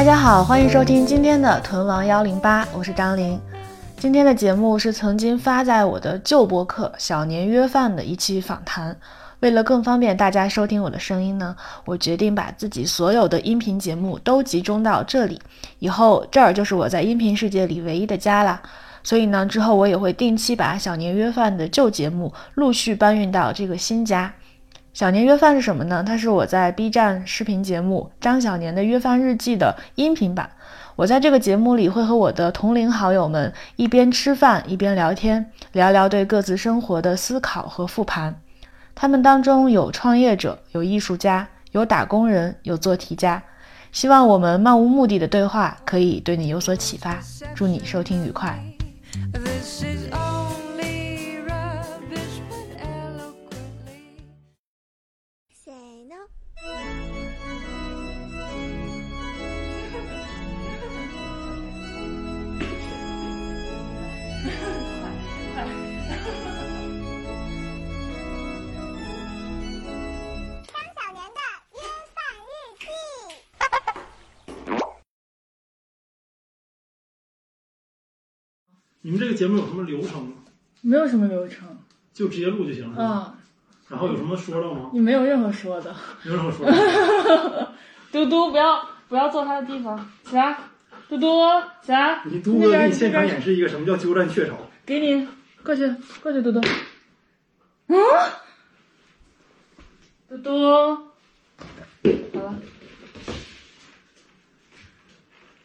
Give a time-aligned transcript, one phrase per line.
[0.00, 3.38] 大家好，欢迎收听今天的屯王幺零八，我是张琳。
[3.98, 8.96] 今天的节目是曾经发在我的旧博客《小年约饭》的一期访谈。
[9.40, 15.38] 为了更方便大家收听我的声音呢，我决定把自己所有的音频节目都集中到这里，
[15.80, 18.62] 以后这儿就是我在音频世界里唯一的家啦。
[19.02, 24.32] 所以呢，之后我也会定期把小年约饭的旧节目陆续搬运到这个新家。
[24.92, 26.02] 小年约饭是什么呢？
[26.04, 30.50] 它是我在 B 站视频节目《张小年的约饭日记》的音频版。
[30.96, 38.34] 我在这个节目里会和我的同龄好友们一边吃饭一边聊天，聊聊对各自生活的思考和复盘。
[38.94, 43.42] 他们当中有创业者，有艺术家，有打工人，有做题家。
[43.92, 47.18] 希望我们漫无目的的对话可以对你有所启发。
[47.54, 48.62] 祝你收听愉快。
[79.02, 80.32] 你们这个节目有什么流程吗？
[80.82, 81.68] 没有什么流程，
[82.12, 83.34] 就直接录就行是吧？
[83.34, 83.36] 嗯，
[83.88, 84.90] 然后有什么说的吗？
[84.92, 85.94] 你没有任何说的。
[86.22, 87.72] 没有什么说的。
[88.12, 90.58] 嘟嘟，不要不要坐他的地方，起来，
[91.08, 91.26] 嘟嘟，
[91.82, 94.54] 起来，你嘟哥那边给你现场演示一个什么叫鸠占鹊巢。
[94.84, 95.26] 给你，
[95.62, 95.88] 过去，
[96.22, 96.60] 过去，嘟嘟。
[97.86, 97.96] 嗯，
[100.28, 100.50] 嘟嘟，
[102.38, 102.54] 好了。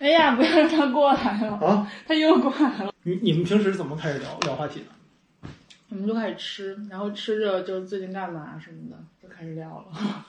[0.06, 2.94] 哎呀，不要让他过来了，啊，他又过来了。
[3.02, 5.50] 你你们平时怎么开始聊聊话题的？
[5.90, 10.26] 我们就开始吃，然后吃着就是最近干嘛什么的，就开始聊了。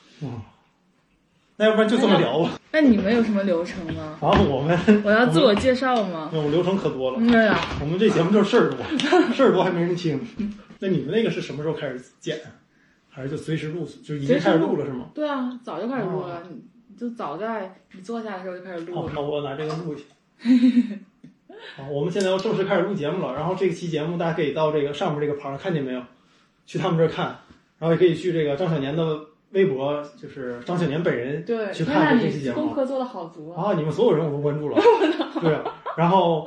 [1.58, 2.58] 那要不然就这么聊吧。
[2.72, 4.16] 那你们有什么流程吗？
[4.22, 6.30] 啊，我们 我要自我介绍吗？
[6.32, 7.18] 我流程可多了。
[7.30, 8.78] 对呀、我们这节目就是事儿多，
[9.34, 10.18] 事儿多还没人听。
[10.78, 12.40] 那你们那个是什么时候开始剪？
[13.10, 13.86] 还是就随时录？
[14.02, 15.10] 就已经开始录了是吗？
[15.14, 16.62] 对啊，早就开始录了，你
[16.98, 19.12] 就早在你坐下的时候就开始录好，了。
[19.14, 20.04] 那我拿这个录去。
[21.76, 23.34] 好，我们现在要正式开始录节目了。
[23.34, 26.02] 然后这期节目大家可以到这个上面这个旁看见没有？
[26.66, 27.26] 去他们这儿看，
[27.78, 29.20] 然后也可以去这个张小年的
[29.50, 32.56] 微博，就是张小年本人对，去看这期节目。
[32.56, 33.70] 功课做的好足啊。
[33.70, 34.76] 啊，你们所有人我都关注了。
[35.40, 35.64] 对啊，
[35.96, 36.44] 然后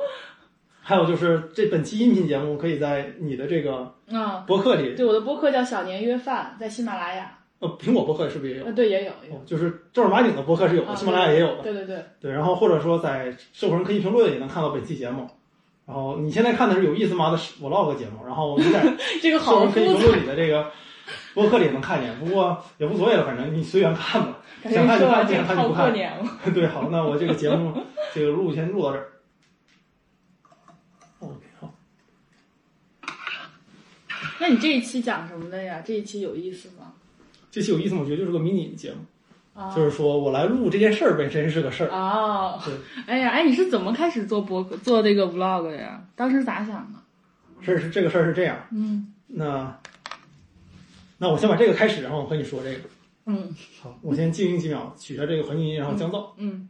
[0.82, 7.38] 还有就是这本期音频节目可以在你的这个嗯，博客里，对，我的博客叫小年约饭，在喜马拉雅。
[7.60, 8.66] 呃，苹果博客是不是也有？
[8.66, 11.62] 呃，对，也有，也有哦，就是正儿八经的博客是有的，啊喜马拉雅也有的。
[11.62, 15.28] 对对对，对，然后或者说在社会人科技评论也能看到本期节目。
[15.86, 18.82] 然后你现在看的是有意思吗的 vlog 节目，然后你在
[19.20, 20.70] 这个社会好人科技，评论里的这个
[21.34, 24.38] 博客里也能看见，不过也无所谓了，反正你随缘看吧。
[24.62, 25.92] 想看就看，不想看就不看。
[26.54, 27.74] 对，好，那我这个节目
[28.14, 29.08] 这个录先录到这儿。
[31.18, 31.74] OK，好，
[34.38, 35.82] 那你这一期讲什么的呀？
[35.84, 36.94] 这一期有意思吗？
[37.50, 38.00] 这期有意思吗？
[38.02, 41.90] 我觉得就是个迷你节目，啊，就是说我来录这件事儿本身是个事儿。
[41.90, 42.74] 哦对，
[43.06, 46.04] 哎呀，哎，你是怎么开始做播客做这个 vlog 的呀？
[46.14, 47.00] 当时咋想的？
[47.60, 49.78] 事儿是这个事儿是这样，嗯那
[51.18, 52.80] 那我先把这个开始，然后我和你说这个。
[53.26, 56.30] 嗯好，我先静音几秒，取下这个环境音，然后降噪。
[56.36, 56.68] 嗯，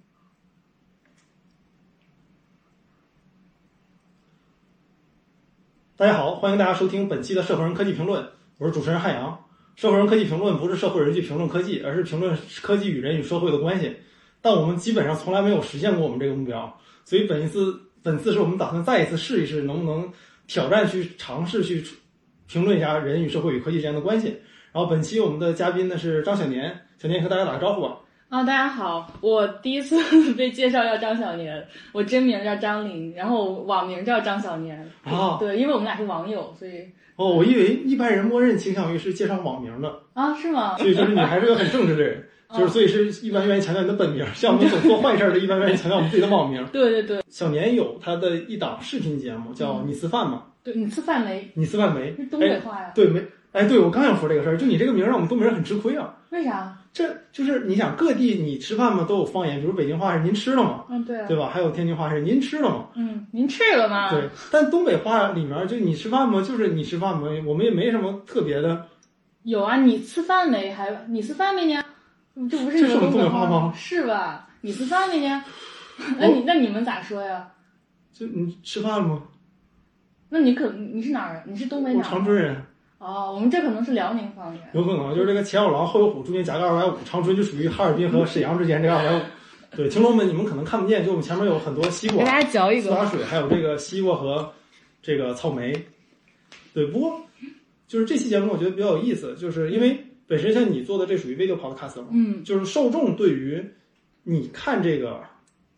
[5.96, 8.26] 大家好，欢迎大家收听本期的社会人科技评论，
[8.58, 9.44] 我是主持人汉阳。
[9.76, 13.96] 社会人科技评论不是社会人去评论科技，而是评论科技与人与社会的关系。
[14.42, 20.10] 但我们基本上从来没有实现过我们这个目标，所以本一次本次是我们打算再一次试一试，能不能
[20.46, 21.84] 挑战去尝试去
[22.46, 24.28] 评论一下人与社会与科技之间的关系。
[24.72, 27.98] 然后本期我们的嘉宾呢是张小年，小年和大家打个招呼吧。
[28.28, 29.98] 啊，大家好，我第一次
[30.34, 34.88] 被介绍叫张小年，我真名叫张琳，然后网名叫张小年。
[35.02, 36.86] 啊对，因为我们俩是网友，所以
[37.20, 40.78] 哦，我以为一般人默认倾向于是介绍网名的，啊，是吗？
[40.78, 42.24] 所以就是你还是个很正直的人，
[42.56, 46.64] 就是所以是一般愿意强调你的本名，像我们总做坏事儿的，一般愿意强调我们自己的网名。
[46.72, 50.44] 对对对小年有他的一档视频节目叫《你吃饭吗？
[50.64, 51.50] 对，你吃饭没？
[51.54, 52.24] 你吃饭没是？
[52.30, 52.90] 东北哎，话呀？
[52.94, 53.22] 对没？
[53.52, 56.14] 哎，对我刚想说这个事儿，就你这个名儿让我们东北人很吃亏啊。
[56.30, 56.76] 为啥？
[56.92, 60.84] 这就是你想各地你吃饭嘛都有方言，比如北京话是您吃了吗？
[60.88, 61.48] 嗯，对啊，对吧？
[61.52, 62.86] 还有天津话是您吃了吗？
[62.94, 64.10] 嗯，您吃了吗？
[64.10, 66.42] 对，但东北话里面就你吃饭吗？
[66.42, 67.28] 就是你吃饭吗？
[67.46, 68.86] 我们也没什么特别的。
[69.42, 70.72] 有啊，你吃饭没？
[70.72, 71.82] 还你吃饭没呢？
[72.48, 74.48] 这不是你们们东北话吗是吧？
[74.60, 75.44] 你吃饭没呢？
[76.18, 77.48] 那你那你们咋说呀？
[78.12, 79.22] 就你吃饭了吗？
[80.28, 81.42] 那你可你是哪儿人？
[81.46, 82.10] 你是东北我哪儿？
[82.10, 82.56] 长春人。
[83.00, 84.62] 哦，我们这可能是辽宁方言。
[84.74, 86.94] 有可能就是这个前有狼后有虎，中间夹个二百五。
[87.06, 89.22] 长春就属于哈尔滨和沈阳之间这个二百五。
[89.74, 92.82] 对，听众们你们可能看不见，就我们前面有很多西瓜，给 大家嚼一个。
[92.82, 94.52] 苏打水，还有这个西瓜和
[95.00, 95.72] 这个草莓。
[96.74, 97.18] 对，不过
[97.88, 103.64] 就是这期节目我觉得比较有意思，就是因为本身像你做的这属于 video podcast 嘛，嗯就是受众对于
[104.24, 105.22] 你看这个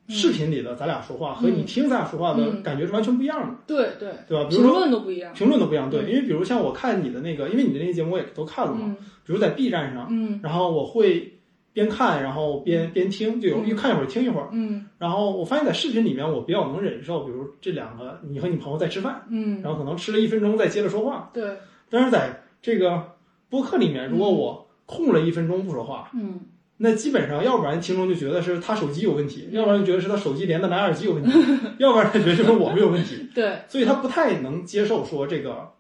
[0.09, 2.63] 视频里的咱俩说话和你听咱俩说话的嗯。
[2.63, 4.49] 感觉是完全不一样的，对对，对吧？
[4.49, 5.33] 比评如说论都不一样。
[5.33, 6.09] 评论都不一样，对，嗯。
[6.11, 8.97] 因为比如像我看你的那个，因为你的那些节目我也都看了嘛，嗯。
[9.25, 10.41] 比如在 B 站上，嗯。
[10.43, 11.39] 然后我会
[11.73, 13.69] 边看然后边边听，就有嗯。
[13.69, 14.49] 一看一会儿听一会儿。
[14.53, 14.87] 嗯。
[14.99, 21.31] 然后我发现，在视频里面，我比较能忍受，比如这两个你和你朋友在吃饭，嗯，然后可能吃了一分钟再接着说话。
[21.33, 21.57] 对，
[21.89, 23.13] 但是在这个
[23.49, 26.41] 播客里面，如果我空了一分钟不说话，嗯
[26.83, 31.31] 那基本上要不然听众就觉得是他手机有问题，要不然就觉得是他手机连的蓝牙耳机有问题，
[31.79, 35.71] 要不然他觉得就是我们有问题，对，所以他不太能接受说这个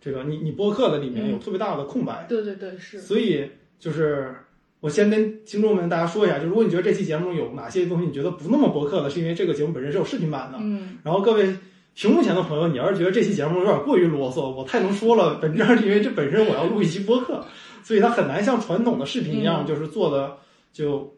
[0.00, 2.24] 这个你你播客的里面有特别大的空白。
[2.26, 2.98] 对对对是。
[3.00, 4.34] 所以就是
[4.80, 10.58] 我先跟听众们大家说一下，就如果你觉得这期节目有哪些东西你觉得不那么播客的，是因为这个节目本身是有视频版的。
[10.60, 11.54] 嗯然后各位
[11.94, 17.44] 屏幕前的朋友，你要是觉得这期节目有点过于啰嗦，我太能说了，本质上是因为这本身我要录一期播客，
[17.88, 20.36] 所以它很难像传统的视频一样，嗯就是做的
[20.74, 21.16] 就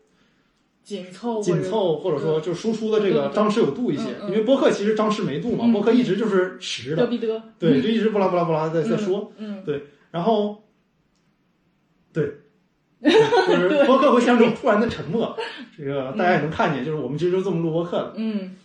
[0.85, 4.05] 紧凑紧凑，或者说就输出的这个张弛有度一些。
[4.29, 7.09] 因为播客其实张弛没度嘛，嗯播客一直就是实的。
[7.59, 9.33] 对，就一直不拉不拉不拉在在说。
[9.39, 9.65] 嗯
[10.13, 10.63] 然后，
[12.13, 12.25] 对，
[13.03, 13.09] 就
[13.57, 15.37] 是播客会像这种突然的沉默，
[15.77, 18.13] 这个大家也能看见，就是我们其实就这么录播客的。
[18.15, 18.57] 嗯，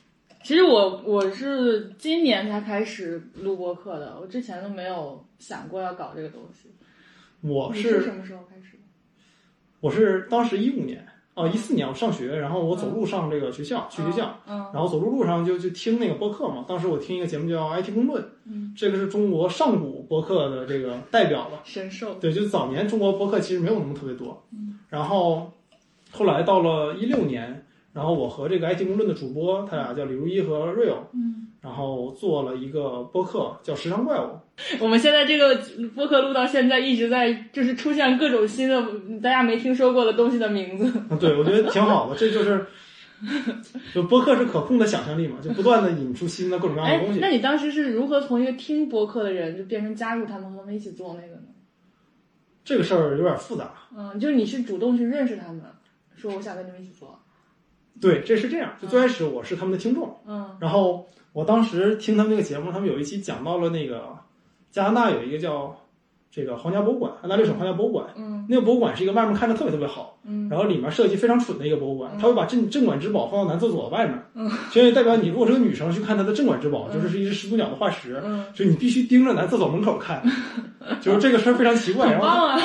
[0.44, 6.70] 其实我我是今年才开始录播课的，我之前都没有想过要搞这个东西。
[7.42, 8.84] 你我是什么时候开始的？
[9.80, 11.06] 我是当时一五年
[11.36, 16.64] 哦一四年我上学，然后我走路上这个学校去学校，嗯然后走路路上就就听那个播客嘛。
[16.68, 21.62] 当时我听一个节目叫《IT 公论》，嗯，这个是中国上古播客的这个代表了。
[21.66, 22.16] 神兽。
[22.16, 24.44] 对，就早年中国播客其实没有那么特别多，
[24.90, 25.52] 然后
[26.12, 34.28] 后来到了一六年，然后我和这个 IT 公论的主播，他俩叫李如一和 Rio，嗯，然后做了一个播客叫《时尚怪物》，
[34.80, 35.60] 我们现在这个
[35.96, 38.80] 播客录到现在，一直在就是出现各种新的
[39.20, 40.86] 大家没听说过的东西的名字。
[41.10, 42.66] 啊对我觉得挺好的，这就是。
[43.96, 47.20] 就播客是可控的想象力嘛，就不断的引出新的各种各样的哎东西，。
[47.22, 51.48] 那你当时是如何从一个听播客的人，就变成加入他们和他们一起做那个呢？
[52.66, 53.72] 这个事儿有点复杂。
[53.98, 55.62] 嗯，就是你是主动去认识他们，
[56.16, 57.18] 说我想跟你们一起做。
[58.02, 58.74] 对，这是这样。
[58.82, 64.08] 就最开始我是他们的听众，嗯然后我当时听他们那个节目，他们有一期讲到了那个
[64.72, 65.76] 加拿大有一个叫
[66.32, 68.06] 这个皇家博物馆，安大略省皇家博物馆。
[68.16, 68.46] 嗯。
[68.48, 70.48] 那个博物馆是一个外面看着特别特别好，嗯。
[70.48, 72.18] 然后里面设计非常蠢的一个博物馆，嗯。
[72.22, 76.94] 它会把镇镇馆之宝放到男厕所外面，嗯， 所以代表你如果是个女生去看他的镇馆之宝，嗯。
[76.94, 80.24] 就是是一只始祖鸟的化石，嗯，所以你必须盯着男厕所门口看，
[81.02, 82.58] 就是这个事儿非常奇怪，然后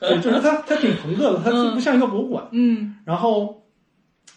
[0.00, 1.74] 对，就是它它挺朋克的，它嗯。
[1.74, 2.48] 不像一个博物馆。
[2.50, 2.96] 嗯。
[3.04, 3.62] 然后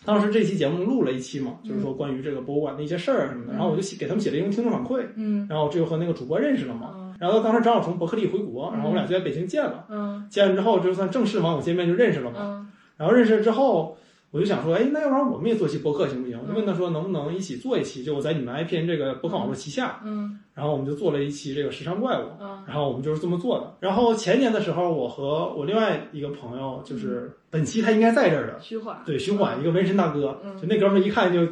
[0.05, 6.91] 当时这期节目录了一期嘛，就是说关于这个博物馆的一些事儿什么的，然后我就写给他们写了一封听众反馈，嗯然后这就和那个主播认识了嘛。
[6.95, 12.37] 嗯然后当时正好从伯克利回国，然后我俩就在北京见了，嗯见了之后就算正式网友见面就认识了嘛。
[12.41, 13.97] 嗯然后认识了之后，
[14.31, 16.39] 我就想说，哎，那要不然我们也做一期播客行不行？
[16.41, 22.23] 我就问他说能不能一起做一期，就我在你们 IPN 这个播客网络旗下，嗯然后我们就做了一期这个时尚怪物。
[22.39, 23.73] 嗯然后我们就是这么做的。
[23.79, 28.59] 然后前年的时候，我和我另外一个朋友，就是本期他应该在这儿的。
[29.05, 31.47] 对，徐缓一个纹身大哥，嗯就那哥们儿一看就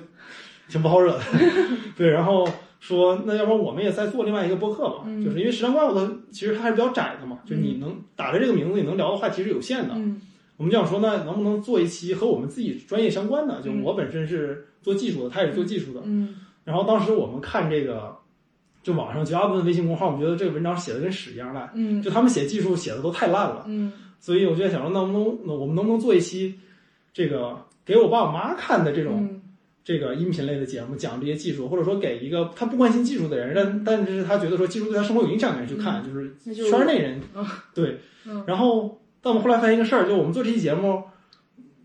[0.70, 1.24] 挺不好惹的，
[1.98, 2.48] 对，然后
[2.80, 9.94] 说那要不然我们也再做另外一个播客吧，嗯就是因为时尚怪物的其实它还是比较窄的嘛，就你能打着这个名字，你能聊的话题是有限的。
[9.96, 10.22] 嗯
[10.58, 13.62] 我们就想说，那能不能做一期和我们自己专业相关的？
[13.62, 16.02] 就嗯我本身是做技术的，他也是做技术的。
[16.06, 18.18] 嗯然后当时我们看这个，
[18.82, 23.66] 就网上绝大部分微信公号，我们觉得这个文章写的跟屎一样烂，嗯就他们写技术写的都太烂了。
[23.68, 26.60] 嗯所以我就在想说，能不能那我们能不能做一期
[27.14, 29.42] 这个给我爸我妈看的这种、嗯。
[29.88, 37.46] 这个音频类的节目，讲这些技术，或者说给一个他不关心技术的人，但但是他觉得说技术对他生活有影响的人去看，就是那就是圈内人，嗯。
[37.74, 38.02] 对。
[38.26, 38.44] 嗯。
[38.46, 41.04] 然后，但我们后来发现一个事儿，就我们做这期节目，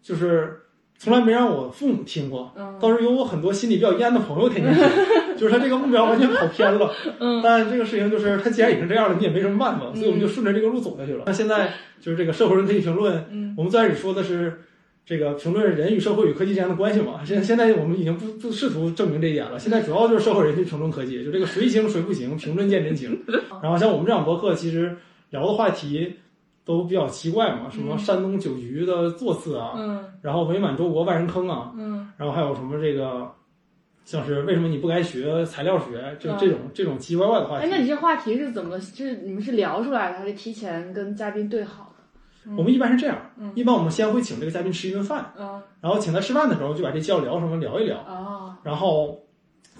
[0.03, 0.62] 就是
[1.03, 4.85] 从来没让我父母听过，嗯倒是有我很多心里比较阴暗的朋友天天听，
[5.37, 6.93] 就是他这个目标完全跑偏了。
[7.19, 11.25] 嗯 但这个事情就是他既然已经这样了，你也没什么办法，所以我们就顺着这个路走下去了。
[11.27, 14.61] 那现在就是这个社会人可以评论，嗯我们最开始说的是
[15.05, 17.25] 这个评论人与社会与科技之间的关系嘛。
[17.25, 23.21] 现在现在我们已经不不试图证明这一点了，现在主要就是社会人去评论科技，就这个谁行谁不行，评论见真情。
[23.61, 24.97] 然后像我们这档博客，其实
[25.31, 26.15] 聊的话题
[26.64, 33.31] 都比较奇怪嘛，什么山东酒局的座次啊，嗯然后伪满洲国万人坑啊，嗯然后还有什么这个。
[34.04, 37.69] 像是为什么你不该学材料学，就嗯这种这种奇奇怪怪的话题哎，。
[37.71, 38.76] 那你这话题是怎么？
[38.81, 41.95] 是你们是聊出来的，还是提前跟嘉宾对好
[42.45, 42.57] 的？
[42.57, 49.21] 我们一般是这样，嗯一般我们先会请这个嘉宾吃一顿饭，嗯然后请他吃饭的时候就把这期要聊什么聊一聊，哦然后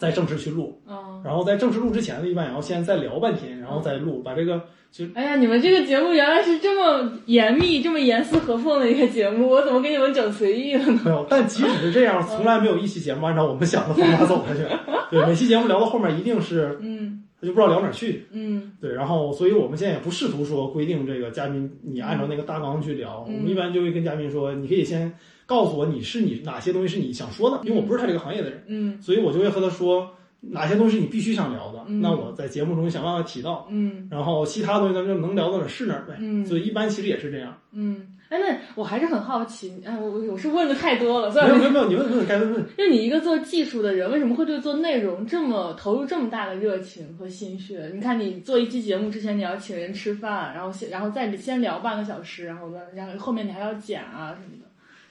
[0.03, 0.83] 再正式去录。
[0.89, 11.01] 嗯，然后在正式录之前呢，一般也要先再聊半天，然后再录，把这个就哎呀，你们这个节目原来是这么严密、这么严丝合缝的一个节目，我怎么给你们整随意了呢？
[11.07, 11.25] 没有。
[11.31, 14.67] 但即使是这样，从来没有一期节目按照我们想的方法走下去。
[15.09, 18.27] 对，每期节目聊到后面一定是嗯他就不知道聊哪儿去。
[18.33, 25.13] 嗯对，然后所以我们现在也不试图说规定这个嘉宾你按照那个大纲去聊，嗯我们一般就会跟嘉宾说，你可以先
[25.53, 30.09] 告诉我你是你哪些东西是你想说的，因为我不是他这个行业的人，嗯所以我就会和他说
[30.41, 36.17] 哪些东西是你必须想聊的，嗯那我在节目中想办法提到，嗯然后其他东西咱们就能聊到哪儿是哪儿呗。
[36.19, 37.55] 嗯所以一般其实也是这样。
[37.75, 41.79] 嗯，哎，那我还是很好奇，哎，我我我是问的太多了， 算了没有没。
[41.79, 42.65] 有你问问该问问。
[42.77, 47.91] 就你一个做技术的人，为什么会对做内容这么投入这么大的热情和心血？
[47.95, 54.62] 你看，你做一期节目之前，你要请人吃饭，然后先然后再先聊半个小时，然后呢，然后后面你还要剪啊什么的，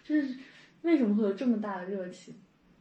[0.08, 0.28] 就是
[0.82, 2.34] 为什么会有这么大的热情？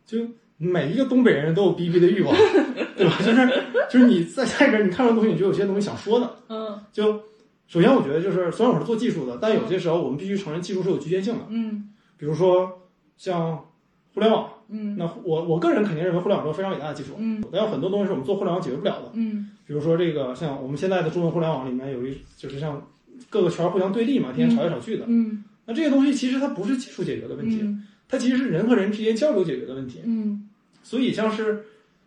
[0.07, 0.19] 就
[0.59, 2.35] 每一个东北人都有逼逼的欲望，
[2.97, 3.17] 对吧？
[3.25, 6.37] 就是就是你在在这儿你看到东西，你就有些东西想说的。
[6.49, 7.23] 嗯就
[7.67, 11.41] 首先我觉得就是，虽然我是做技术的，但有些时候我们必须承认技术是有局限性的。
[11.49, 12.83] 嗯比如说
[13.17, 13.65] 像
[14.13, 19.11] 互联网，嗯那我我个人肯定认为互联网是个非常伟大的技术，嗯但有很多东西是我们做互联网解决不了的。
[19.15, 22.85] 嗯比如说这个像我们现在的中文互联网里面有一就是像
[23.29, 25.05] 各个圈儿互相对立嘛，天天吵来吵去的。
[25.07, 30.01] 嗯那这些东西其实它不是技术解决的问题，嗯它其实是人和人之间交流解决的问题。
[30.05, 30.49] 嗯
[30.83, 31.63] 所以像是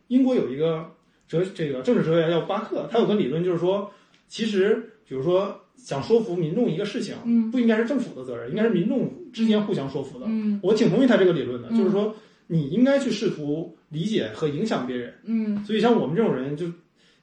[0.09, 0.91] 英国有一个
[1.29, 3.89] 哲这个政治哲学家叫巴克，他有个理论就是说，
[4.27, 10.25] 其实比如说想说服民众一个事情，嗯不应该是政府的责任，应该是民众之间互相说服的。
[10.27, 12.13] 嗯我挺同意他这个理论的，嗯就是说
[12.47, 15.13] 你应该去试图理解和影响别人。
[15.23, 16.67] 嗯所以像我们这种人就。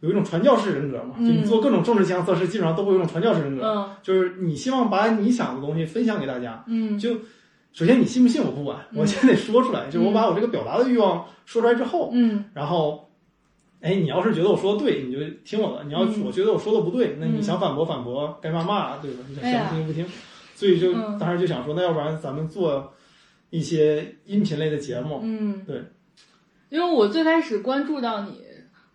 [0.01, 3.91] 有一种传教士人格嘛，就嗯你做各种政治监测试，基本上都会有一种传教士人格，嗯。
[4.03, 6.99] 就是你希望把你想的东西分享给大家，嗯。
[6.99, 7.15] 就
[7.73, 8.99] 首先你信不信我不管，嗯。
[9.01, 12.45] 我先得说出来，就是我把我这个表达的欲望说出来之后，嗯。
[12.55, 13.11] 然后，
[13.81, 16.23] 哎，你要是觉得我说的对，你就听我的；你要嗯。
[16.25, 19.19] 我觉得我说的不对，那你嗯想反驳反驳，该骂骂，对吧？
[19.29, 19.71] 你想哎呀。
[19.71, 20.07] 听不听？
[20.55, 21.19] 所以就嗯。
[21.19, 22.93] 当时就想说，那要不然咱们做
[23.51, 25.83] 一些音频类的节目，嗯，对，
[26.71, 28.41] 因为我最开始关注到你，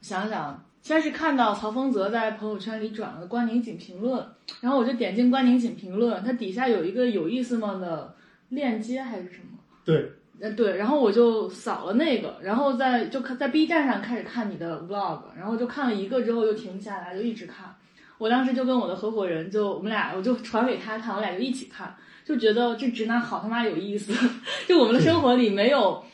[0.02, 4.24] 想想先是看到曹丰泽在朋友圈里转了关宁锦评论，
[4.62, 8.16] 然后我就点进关宁锦评论，它底下有一个有意思吗的
[8.50, 9.58] 链接还是什么？
[9.84, 17.76] 对，呃对，然后我就扫了那个，然后在就看在 B 站上开始看你的 vlog，然后就看了一个之后就停不下来，就一直看。
[18.20, 24.14] 我当时就跟我的合伙人就我们俩我就传给他看，我俩就一起看，就觉得这直男好他妈有意思，
[24.70, 26.06] 就我们的生活里没有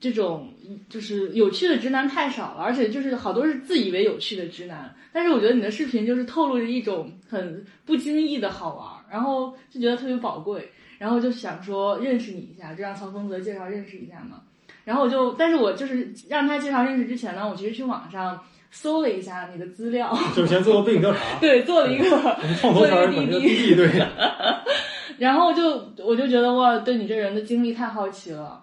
[0.00, 0.52] 这种
[0.88, 4.94] 就是有趣的直男太少了，而且就是好多是自以为有趣的直男。
[5.12, 14.42] 但是我觉得你的视频就是透露着一种很不经意的好玩，然后就觉得特别宝贵，然后就想说认识你一下，就让曹峰泽介绍认识一下嘛。
[14.84, 18.40] 然后我就，但是我就是让他介绍认识之前呢，我其实去网上
[18.70, 23.90] 搜了一下你的资料， 就是先做个背景调查，对，做了一个 我们创投圈儿管这个滴滴，对，
[25.18, 28.62] 然后就我就觉得哇，对你这人的经历太好奇了。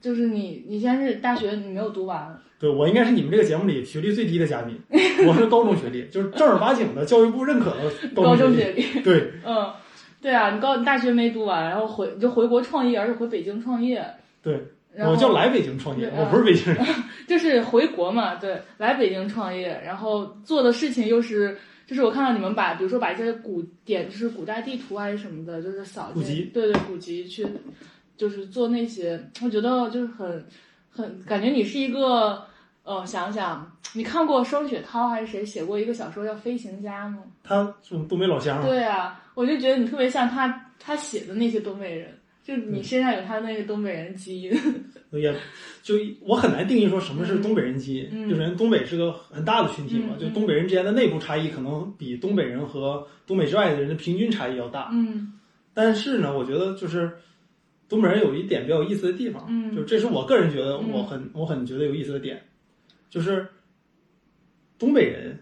[0.00, 4.78] 就是你，你先是大学你没有读完，对我应该是你们这个节目里学历最低的嘉宾，
[5.26, 9.70] 我是高中学历，就是正儿八经的教育部认可的高中中学历，对，嗯，
[10.20, 14.04] 对啊，你高你大学没读完，然后回你就回国创业，而且回北京创业，
[14.42, 14.60] 对，
[14.94, 16.84] 然后我就来北京创业，我不是北京人，
[17.28, 27.46] 就是回国嘛，对，来北京创业，然后做的事情又是，就是我看到你们把，比如说把一些古典，就是古代地图还是什么的，就是扫古籍进，对对，古籍去，
[28.16, 30.46] 就是做那些，我觉得就是很
[30.90, 32.42] 很感觉你是一个，
[32.82, 37.18] 呃，想想你看过双雪涛还是谁写过一个小说叫《飞行家》吗？
[37.42, 44.52] 他是东北老乡嘛，对啊，我就觉得你特别像他他写的那些东北人，就你身上有他那个东北人基因。
[45.12, 45.34] 也
[45.82, 54.90] 就我很难定义说什么是东北人基因，嗯就是人东北是个很大的群体嘛，嗯就东北人之间的内部差异可能比东北人和东北之外的人的平均差异要大。
[54.92, 55.32] 嗯
[55.72, 57.16] 但是呢，我觉得就是
[57.88, 59.74] 东北人有一点比较有意思的地方，嗯。
[59.74, 60.90] 就这是我个人觉得嗯。
[60.92, 62.42] 我很、我很觉得有意思的点，
[63.08, 63.46] 就是
[64.78, 65.38] 东北人，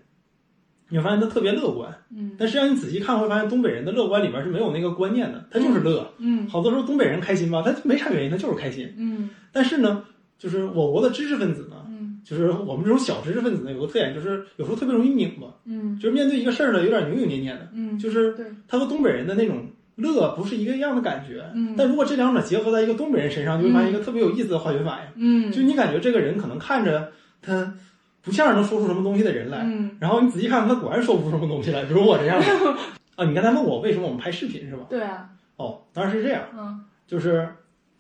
[0.89, 2.33] 你会发现他特别乐观，嗯。
[2.39, 6.13] 但实际上你仔细看会发现东北人的乐观里面是没有那个观念的，他就是乐。
[6.19, 6.47] 嗯。
[6.49, 8.93] 好多时候东北人开心吧，他没啥原因，他就是开心。
[8.97, 9.31] 嗯。
[9.51, 10.05] 但是呢，
[10.39, 15.99] 就是我国的知识分子呢，嗯就是我们这种小知识分子呢，有个特点就是有时候特别容易拧巴，嗯。
[15.99, 21.45] 就是面对一个事儿呢，有点扭扭捏捏的，嗯，就是对，他和东北人的那种乐不是一个样的感觉。
[21.55, 25.13] 嗯但如果这两者结合在一个东北人身上，就会发现一个特别有意思的化学反应。
[25.17, 27.75] 嗯就你感觉这个人可能看着他
[28.23, 32.47] 不像是能说出什么东西的人来，嗯然后你仔细看看他果然说不出什么东西来，比如我这样的。
[33.17, 34.87] 啊，你刚才问我为什么我们拍视频是吧？
[34.91, 37.49] 对啊，哦，当然是这样，嗯就是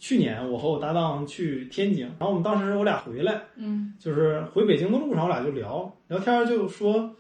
[0.01, 7.15] 去年我和我搭档去天津，然后我们当时我俩回来，嗯就是回北京的路上，我俩就聊聊天儿，就说，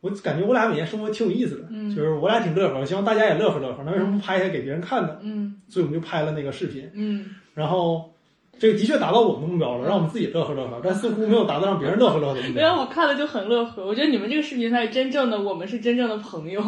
[0.00, 3.82] 我感觉我俩每天生活挺有意思的，嗯就是我俩挺乐呵，希望大家也乐呵乐呵。
[3.84, 5.18] 那为什么不拍一下给别人看呢？
[5.22, 8.12] 嗯所以我们就拍了那个视频，嗯，然后
[8.58, 12.76] 这个的确达到我们的目标了，让我们自己乐呵乐呵，但似乎没有达到让别人乐呵乐呵的目没有，标。
[12.80, 13.86] 我看了就很乐呵。
[13.86, 16.60] 我觉得你们这个视频才是真正的，我们是真正的朋友，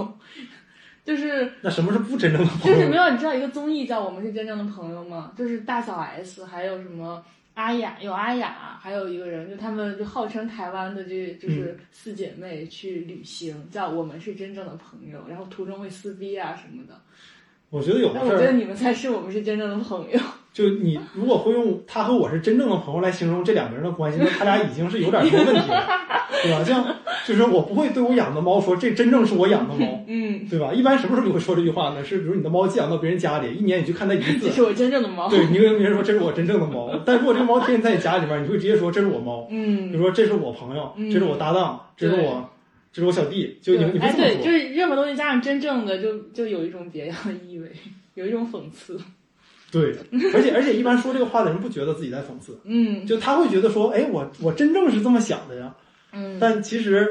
[1.05, 2.77] 就是那什么是不真正的朋友？
[2.77, 5.33] 就是没有，你知道一个综艺叫《我们是真正的朋友》吗？
[5.37, 7.23] 就是大小 S，还有什么
[7.55, 17.01] 阿雅，有阿雅，还有一个人，就他们就号称台湾的这就是四姐妹去旅行，叫《我们是真正的朋友》，然后途中会撕逼啊什么的。
[17.73, 20.21] 我觉得有的但我觉得事儿，你们才是我们是真正的朋友。
[20.53, 25.83] 就你如果会用他和我是真正的朋友来形容这两个人的关系，那他俩已经是有点什么问题了，
[26.43, 26.63] 对吧？
[26.63, 26.85] 像
[27.27, 30.71] 就是我不会对我养的猫说这真正是我养的猫， 嗯，对吧？
[30.75, 32.05] 一般什么时候你会说这句话呢？
[32.05, 35.31] 是比如你的猫寄养到别人家里，一年你去看它一次，这是我真正的猫。
[35.31, 36.91] 对，你会跟别人说这是我真正的猫。
[37.07, 42.51] 但如果这个猫天天在你家里边，你会直接说这是我猫，比嗯如，说这是我朋友，嗯这是我搭档，这是我，
[42.93, 44.37] 这是我小弟，就你你会哎，对。
[44.45, 47.73] 就是任何东西加上真正的，就就有一种别样的意味，
[48.15, 49.01] 有一种讽刺。
[49.71, 49.97] 对，
[50.35, 55.75] 而且而且一般说这个话的人不觉得自己在讽刺，嗯就他会觉得说，哎，我我真正是这么想的呀。
[56.13, 57.11] 嗯，但其实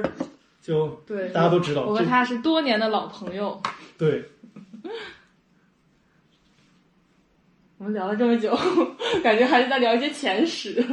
[0.62, 3.60] 就对，大家都知道我和他是多年的老朋友。
[3.98, 4.24] 对，
[7.80, 8.56] 我们聊了这么久，
[9.24, 10.86] 感觉还是在聊一些前史。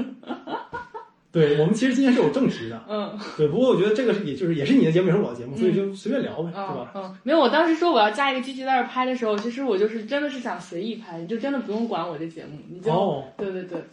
[1.30, 3.48] 对我们其实今天是有正题的，嗯对。
[3.48, 6.90] 不过我觉得这个是也就是也是你的节目，也是我的节目，所以就随便聊呗，对嗯吧？
[6.94, 7.38] 嗯，没有。
[7.38, 13.84] 我当时说我要加一个机器在这儿拍的时候，其实我就是真的是想随意拍，你就真的不用管我这节目，你就、哦，对对对，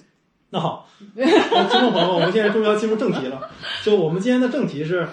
[0.52, 1.26] 那好， 那
[1.70, 3.50] 听众朋友，我们现在终于要进入正题了。
[3.84, 5.06] 就我们今天的正题是，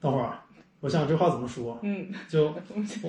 [0.00, 0.44] 等会儿啊，
[0.80, 1.78] 我想想这话怎么说。
[1.82, 2.50] 嗯， 就我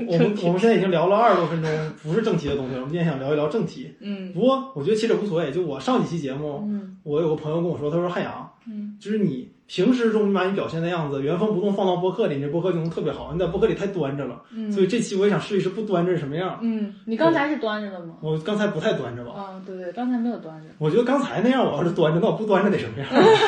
[0.02, 1.70] 们我我们我们现在已经聊了二十多分钟，
[2.04, 2.80] 不是正题的东西了。
[2.82, 3.94] 我们今天想聊一聊正题。
[4.00, 5.52] 嗯不过我觉得其实无所谓。
[5.52, 13.32] 就我上几期节目，嗯我有个朋友跟我说，他说汉阳，嗯就是你平时中你把你表现的样子原封不动放到播客里，你这播客就能特别好。
[13.34, 16.58] 你在播客里太端着了，嗯，所以这期我也想试一试不端着是什么样。
[16.64, 18.16] 嗯，你刚才是端着的吗？
[18.22, 19.32] 我刚才不太端着吧？
[19.34, 20.70] 啊，对对，刚才没有端着。
[20.80, 23.08] 我觉得刚才那样，我要是端着，那我不端着得什么样，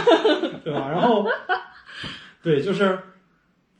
[0.63, 0.87] 对吧？
[0.91, 1.25] 然后，
[2.43, 2.97] 对，就是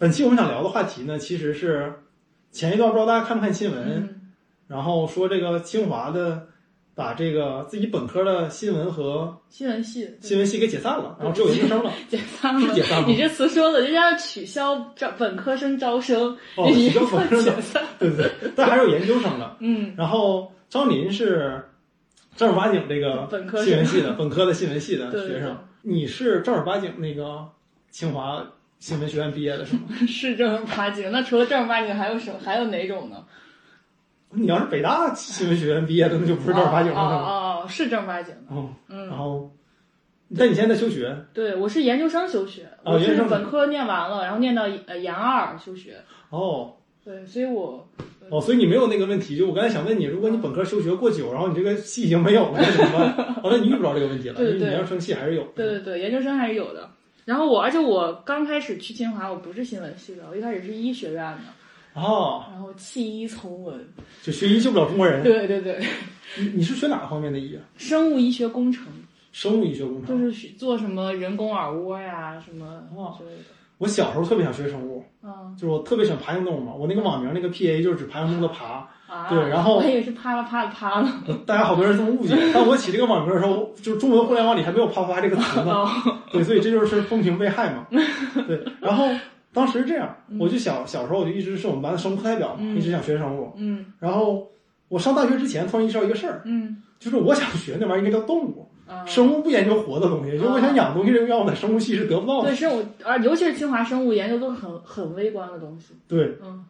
[0.01, 1.93] 本期我们想聊的话题呢，其实是
[2.51, 4.31] 前一段不知道大家看没看新闻，嗯
[4.67, 6.47] 然后说这个清华的
[6.95, 11.91] 把这个自己本科的新闻和新闻系新闻系给解散了，然后只有研究生 了。
[12.09, 12.67] 解散了。
[12.67, 17.79] 是解散了你这词说的就像取消招本科生招生，哦，取消本科生。
[17.99, 19.55] 对对对，但还是有研究生的。
[19.59, 21.63] 嗯然后张林是
[22.35, 25.55] 正儿八经这个本科新闻系的，本科的新闻系的学生。
[25.83, 27.47] 你是正儿八经那个
[27.91, 28.43] 清华
[28.81, 29.81] 新闻学院毕业的是吗？
[30.07, 31.11] 是正儿八经。
[31.11, 32.39] 那除了正儿八经，还有什么？
[32.43, 33.23] 还有哪种呢？
[34.31, 36.99] 你要是北大新闻学院毕业的，那就不是正儿八经了。
[36.99, 38.55] 哦哦，是正儿八经的。
[38.55, 39.51] 哦，嗯然，后，
[40.35, 45.97] 但你现在在休学对，我是研究生休学，哦研究生本科念完了，然后念到呃研二休学。
[46.31, 46.73] 哦
[47.05, 47.87] 对，所以我
[48.31, 49.37] 哦，所以你没有那个问题。
[49.37, 53.35] 就我刚才想问你，如果你本科休学过久，然后你这个系已经没有了，那怎么办？
[53.43, 55.43] 哦，那你遇不着这个问题了，对对对你研究生系还是有。
[55.55, 56.89] 对对对，研究生还是有的。
[57.25, 63.88] 然后我，而且我刚开始去清华，我不是新闻系的，我一开始是医学院的，哦，然后弃医从文。
[64.23, 65.23] 就学医救不了中国人。
[65.23, 65.79] 对对对，
[66.38, 67.62] 你你是学哪个方面的医啊？
[67.77, 68.86] 生物医学工程
[69.31, 70.17] 生物医学工程。
[70.17, 73.43] 就是学做什么人工耳蜗呀，什么哦之类的。
[73.77, 76.73] 我小时候特别想学生物，嗯就是我特别喜欢爬行动物嘛。
[76.73, 81.12] 我那个网名那个 PA 就是指爬行动物的爬，啊，对然后我以为是啪啦啪啦啪呢。
[81.45, 82.34] 大家好多人这么误解。
[82.54, 85.74] 但我起这个网名的时候，就是中文互联网里还没有“啪啪”这个词呢。
[85.74, 85.89] 哦，
[86.32, 87.86] 对，所以这就是风评被害嘛。
[88.47, 89.10] 对，然后
[89.54, 93.52] 当时这样，嗯我就小小时候我就一直是我们班的生物课代表嘛，嗯一直想学生物。
[93.58, 94.47] 嗯然后
[94.88, 102.56] 我上大学之前突然意识到一个事儿，嗯就是我想学那玩意儿应该叫动物，啊，生物不研究活的东西，就我想养东西，这个愿望在生物系是得不到的对。
[102.56, 105.93] 生物，而尤其是清华生物研究都是很很微观的东西。
[106.08, 106.63] 对，嗯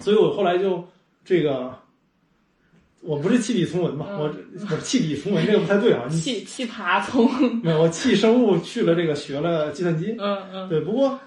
[0.00, 0.82] 所以我后来就
[1.24, 1.72] 这个。
[3.04, 4.18] 我不是弃笔从文嘛，嗯。
[4.18, 4.34] 我
[4.70, 7.28] 我弃笔从文这个不太对啊， 你气气爬从，
[7.62, 11.18] 没有我弃生物去了这个学了计算机，嗯嗯，对，不过，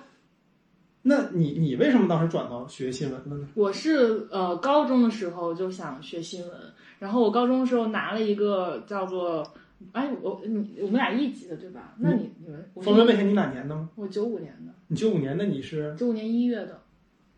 [1.03, 3.47] 那你你为什么当时转到学新闻了呢？
[3.53, 6.51] 我是呃高中的时候就想学新闻，
[6.99, 9.45] 然后我高中的时候拿了一个叫做，
[9.93, 11.93] 哎我你我们俩一级的对吧？
[11.99, 13.89] 那你你们方便问一下你哪年的吗？
[13.95, 16.81] 我九五年的，你九五年的你是，九五年一月的，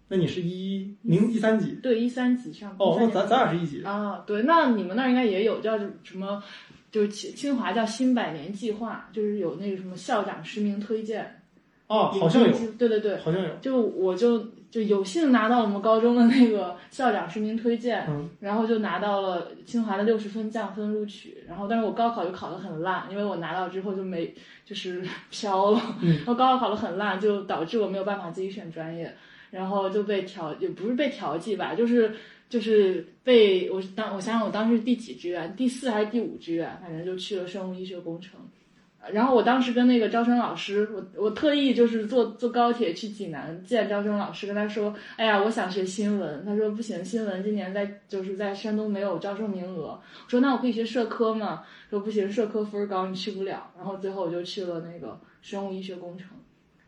[0.10, 1.72] 那你是一零一三级？
[1.82, 2.76] 对一三级上。
[2.80, 3.84] 哦，那咱咱俩是一级。
[3.84, 6.44] 啊，对，那你们那儿应该也有叫什么，
[6.92, 11.42] 就是清清华叫新百年计划，就是有那个什么校长实名推荐，
[11.88, 13.50] 哦，好像有，对对对，好像有。
[13.62, 21.38] 就我就就有幸拿到我们高中的那个校长实名推荐，嗯然后就拿到了清华的六十分降分录取。
[21.48, 24.34] 然后，但是我高考就考得很烂，因为我拿到之后就没
[24.66, 29.16] 就是 飘了，嗯然后高考考得很烂，就导致我没有办法自己选专业，
[29.52, 32.16] 然后就被调，也不是被调剂吧，就是
[32.50, 38.40] 就是被我当我想想我当时第几志愿，第四还是第五志愿，反正就去了生物医学工程。
[39.14, 46.46] 然后我当时跟那个招生老师，我我特意就是坐坐高铁去济南见招生老师，跟他说，哎呀，我想学新闻。
[46.46, 49.84] 他说不行，新闻今年在就是在山东没有招生名额。
[49.86, 51.64] 我说那我可以学社科吗？
[51.90, 53.72] 说不行，社科分高，你去不了。
[53.78, 56.28] 然后最后我就去了那个生物医学工程。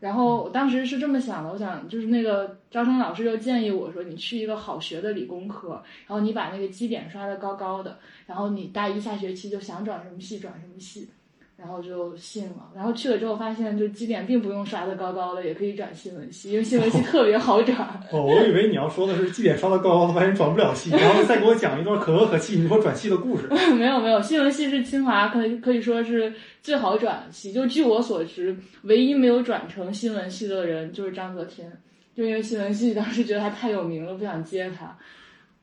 [0.02, 11.08] 然后我当时是这么想的，我想就是那个招生老师就建议我说，你去一个好学的理工科，然后你把那个基点刷得高高的，然后你大一下学期就想转什么系转什么系。
[11.56, 17.78] 然后就信了，然后去了之后发现，就基点并不用刷的高高的，也可以转新闻系，因为新闻系特别好转。
[18.10, 23.46] 哦，我以为你要说的是绩点刷的高高的，发现转不了系，然后再给我讲一段可歌可泣你说转系的故事。
[23.78, 27.52] 没有没有，新闻系是清华可以可以说是最好转系。
[27.52, 31.70] 就据我所知，唯一没有转成新闻系的人就是章泽天，
[32.16, 34.98] 就因为新闻系当时觉得他太有名了，不想接他。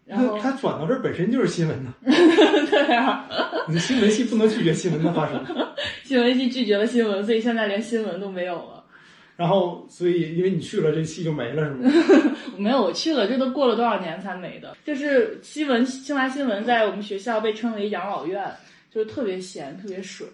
[0.09, 3.29] 然后那他转到这儿本身就是新闻呢， 对啊，
[3.67, 5.45] 你的新闻系不能拒绝新闻的发生。
[6.03, 8.83] 新闻系拒绝了新闻，所以现在连新闻都没有了。
[9.37, 11.91] 然后，所以因为你去了，这戏就没了，是吗？
[12.57, 14.75] 没有，我去了，这都过了多少年才没的？
[14.83, 18.51] 就是新闻，清华新闻在我们学校被称为养老院，
[18.91, 20.25] 就是特别闲，特别水。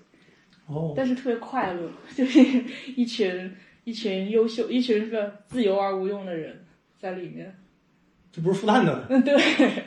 [0.68, 2.40] 哦，但是特别快乐，就是
[2.96, 6.66] 一群一群优秀、一群个自由而无用的人
[6.98, 7.54] 在里面。
[8.36, 9.34] 这不是复旦的，嗯，对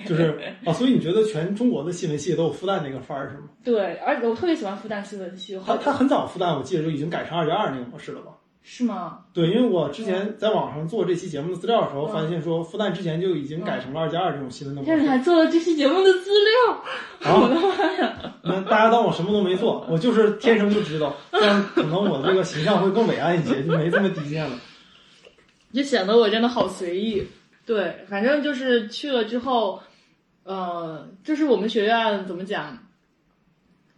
[0.06, 0.34] 就是
[0.64, 3.44] 啊，所以你觉得全中国的新闻系都有复旦那个范儿是吗？
[3.62, 8.32] 对，而且我特别喜欢复旦新闻系，好他他很早复旦，我记得就已经改成二加二那个模式了吧？
[8.62, 9.20] 是吗？
[9.34, 14.96] 对，因为我之前在网上做这期节目的资料的时候，嗯发现说复旦之前就已经改成了二加二这种新闻的模式。
[14.96, 16.30] 天哪，还做了这期节目的资
[17.22, 24.56] 料，啊， 那大家当我什么都没做，我就是天生就知道，这样可能我这个形象会更伟岸一些，就没这么低贱了。
[25.72, 27.26] 就显得我真的好随意。
[27.68, 29.78] 对，反正就是去了之后，
[30.42, 32.78] 呃，就是我们学院怎么讲，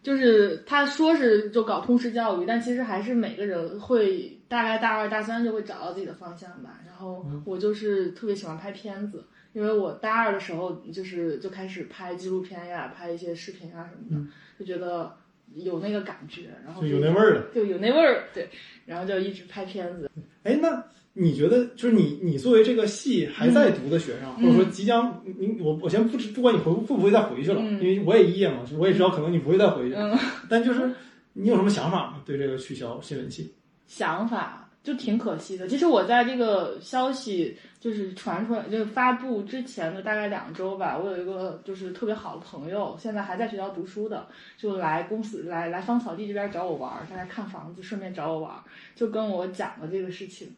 [0.02, 6.80] 就是他说是就搞通识教育，但其实还是每个人会大概大二大三就会找到自己的方向吧。
[6.84, 15.16] 然后我就是特别喜欢拍片子，因为我大二的时候就是就开始拍纪录片呀，拍一些视频啊什么的，就觉得
[15.54, 17.42] 有那个感觉，然后就有那味儿了。
[17.54, 18.50] 就有那味儿，对，
[18.84, 20.10] 然后就一直拍片子。
[20.42, 20.84] 哎，那
[21.22, 30.18] 你觉得就是你你作为这个系还在读的学生，嗯或者说即将你我我先不知不管你回会不会再回去了，嗯因为我也一业嘛，我也知道可能你不会再回去，嗯。
[30.48, 30.90] 但就是
[31.34, 32.22] 你有什么想法吗？
[32.24, 33.52] 对这个取消新闻系？
[33.86, 35.68] 想法就挺可惜的。
[35.68, 48.62] 其实我在这个消息就是传出来，就是发布之前的大概两周吧，我有一个就是特别好的朋友，现在还在学校读书的，就来公司来来芳草地这边找我玩儿，他来看房子，顺便找我玩儿，
[48.94, 50.48] 就跟我讲了这个事情。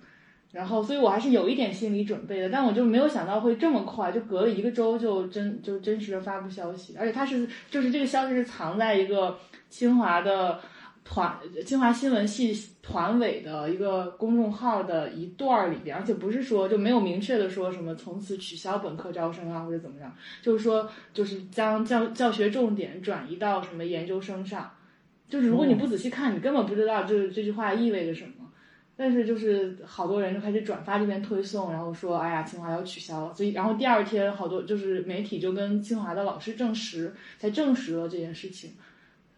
[0.52, 9.38] 然后，所以我还是有一点心理准备的，但我就没有想到会这么快，就隔了一个周就真就真实的发布消息，而且它是就是这个消息是藏在一个
[9.70, 10.60] 清华的
[11.04, 24.70] 团清华新闻系团委的一个公众号的一段儿里边，而且不是说就没有明确的说什么从此取消本科招生啊或者怎么样，就是说就是将教教学重点转移到什么研究生上，
[25.30, 28.41] 就是如果你不仔细看，你根本不知道这这句话意味着什么。
[28.96, 38.72] 但是就是好多人就开始转发这篇推送，然后说哎呀清华要取消了，所以然后第二天好多就是媒体就跟清华的老师证实，才证实了这件事情，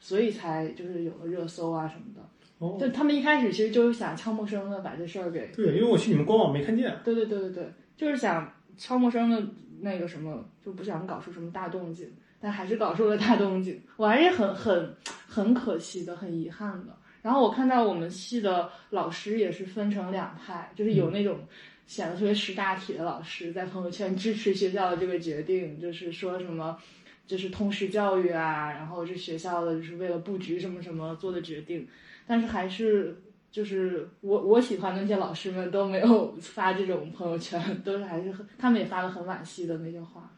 [0.01, 2.21] 所以才就是有了热搜啊什么的。
[2.59, 6.97] 哦，就他们一开始其实就是想悄没声的把这事儿给，对，因为我去你们官网没看见。
[7.05, 9.43] 对对对对对，就是想悄没声的
[9.81, 14.95] 那个什么，就不想搞出什么大动静，但还是搞出了大动静，我还是很很
[15.27, 16.97] 很可惜的，很遗憾的。
[17.25, 21.41] 然后我看到我们系的老师也是分成两派，就是有那种
[21.87, 26.79] 显得特别识大体的老师，在朋友圈支持学校的这个决定，就是说什么。
[27.27, 31.89] 就是通识教育啊，然后这学校的就是为了布局什么什么做的决定，
[32.27, 33.19] 但是还是
[33.51, 40.31] 就是我我喜欢的那些老师们都没有发这种朋友圈，都是还是很他们也发了很惋惜的那些话。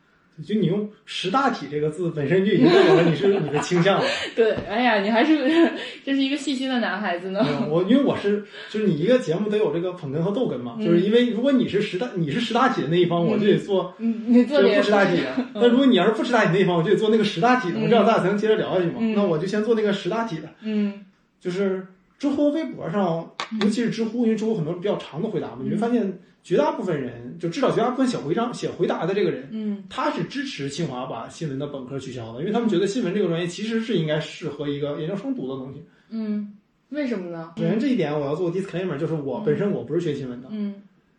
[0.44, 4.04] 就你用“识大体”这个字本身就已经代表了 你是你的倾向了。
[4.34, 5.70] 对，哎呀，你还是
[6.04, 7.44] 这是一个细心的男孩子呢。
[7.68, 15.26] 我因为我是就是你一个节目得有这个捧哏和逗哏嘛，就是因为如果你是识大你是识大体的那一方，我就得做你你做不识大体的。
[15.54, 18.94] 那如果你要是不识大体那一方，我就得做那个识大体的，我这样咱俩才能接着聊下去嘛。
[19.00, 21.04] 嗯那我就先做那个识大体的，嗯
[21.40, 21.86] 就是
[22.18, 29.84] 知乎、微博上尤其是知乎，因为知乎很多比较长的回答嘛，你会发现绝大部分人，就至少绝大部分写回章写回答的这个人，嗯。
[29.88, 35.82] 他是支持清华把新闻的本科取消的，因为他们觉得新闻这个专业其实是应该适合一个研究生读的东西。
[36.10, 36.54] 嗯，
[36.90, 37.52] 为什么呢？
[37.56, 40.74] 首先这一点我要做 disclaimer，就是我本身我不是学新闻的，嗯。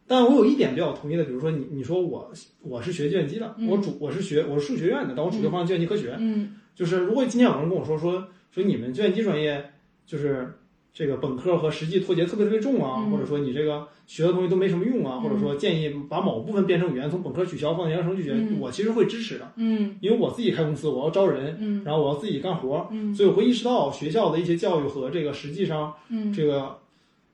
[0.10, 3.68] 但我有一点比较同意的，比如说你你说我我是学计算机的，嗯。
[3.68, 6.56] 我主我是学我是数学院的，但我主修方向计算机科学，嗯。
[6.74, 9.72] 就是如果今天有人跟我说说说你们计算机专业
[10.06, 10.54] 就是
[10.98, 13.12] 这个本科和实际脱节特别特别重啊，嗯。
[13.12, 18.58] 或者说你这个学的东西都没什么用啊，或者说建议把某部分编程语言从本科取消放在研究生去学，嗯。
[18.60, 19.96] 我其实会支持的，嗯。
[20.02, 21.84] 因为我自己开公司，我要招人，嗯。
[21.86, 23.14] 然后我要自己干活，嗯。
[23.14, 26.34] 所以我会意识到学校的一些教育和这个实际上嗯。
[26.34, 26.80] 这个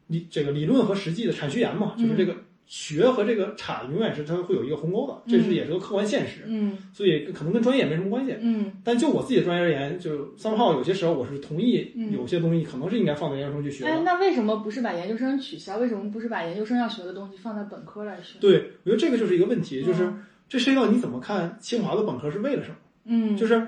[0.08, 8.36] 理这个理论和实际的产学研嘛，就是这个学和这个产永远是它会有一个鸿沟的，这是也是个客观现实，嗯所以可能跟专业也没什么关系。
[8.39, 14.04] 嗯但就我自己的专业而言，就三炮有些时候我是同意嗯有些东西可能是应该放在研究生去学哎，的。
[14.04, 15.78] 那为什么不是把研究生取消？
[15.78, 18.39] 为什么不是把研究生要学的东西放在本科来学？
[18.39, 22.76] 对，我觉得这个就是一个问题，就是嗯这涉及到你怎么看清华的本科是为了什么？
[23.06, 23.67] 嗯，就是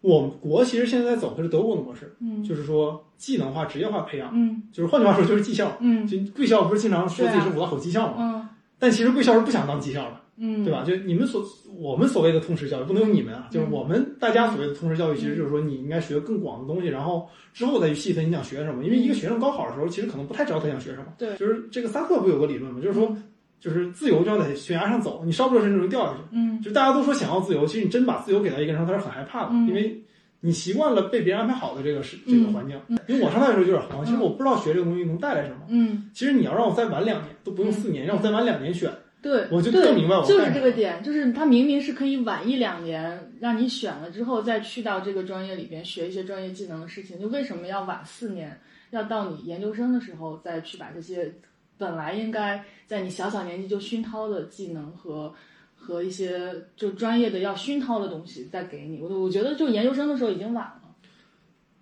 [0.00, 5.76] 我们国其实现在在走的是德国的模式，嗯就是说技能化、职业化培养，嗯就是换句话说就是技校。
[5.80, 8.16] 嗯就贵校不是经常说自己是五道口技校嘛？
[8.18, 8.48] 嗯
[8.80, 10.84] 但其实贵校是不想当技校的，嗯，对吧？
[10.84, 11.44] 就你们所
[11.76, 18.84] 我们所谓的通识教育，不能用你们啊，就是我们大家所谓的通识教育，其实就是说你应该学更广的东西，然后之后再去细分你想学什么。
[18.84, 21.06] 因为一个学生高考的时候，其实可能不太知道他想学什么。
[21.18, 22.80] 对就是这个萨特不有个理论嘛？
[22.80, 23.16] 就是说，
[23.60, 26.18] 就是自由就要在悬崖上走，你稍不留神就容易掉下去。
[26.32, 30.00] 嗯就大家都说想要自由，其实你真把自由给到一个人，他是很害怕的，嗯因为
[30.40, 32.80] 你习惯了被别人安排好的这个是这个环境。
[32.88, 35.56] 嗯因为我上大学的时候就有点慌，其实我不知道学这个东西能带来什么。
[35.68, 38.90] 嗯，其实你要让我再晚两年，都不用四年，让我再晚两年选，
[39.22, 48.60] 对，我就更明白我就是这个点，就是他明明是可以晚一两年，让你选了之后再去到这个专业里边学一些专业技能的事情，就为什么要晚四年？
[48.90, 51.30] 要到你研究生的时候再去把这些
[51.78, 55.32] 本来应该在你小小年纪就熏陶的技能和
[55.74, 59.00] 和一些就专业的要熏陶的东西再给你。
[59.00, 60.82] 我我觉得就研究生的时候已经晚了。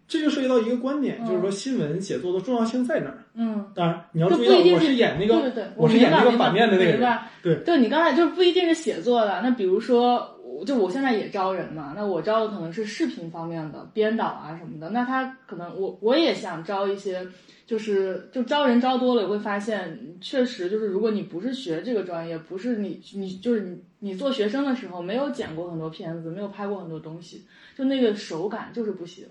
[0.09, 3.25] 这就涉及到一个观点，嗯就是说新闻写作的重要性在哪儿？
[3.35, 9.41] 嗯，当然，你要注意到我是是演那个，对对对，我是演那个反面的那个对对，你刚才就是不一定是写作的。
[9.43, 14.91] 那比如说，我就我现在也招人嘛，那我招的可能是视频方面的编导啊什么的。
[14.91, 17.27] 那他可能我我也想招一些，
[17.67, 27.45] 就是就招人招多了，也会发现确实就是如果你不是学这个专业，不是你你就是你你做学生的时候没有剪过很多片子，没有拍过很多东西，
[27.77, 29.27] 就那个手感就是不行。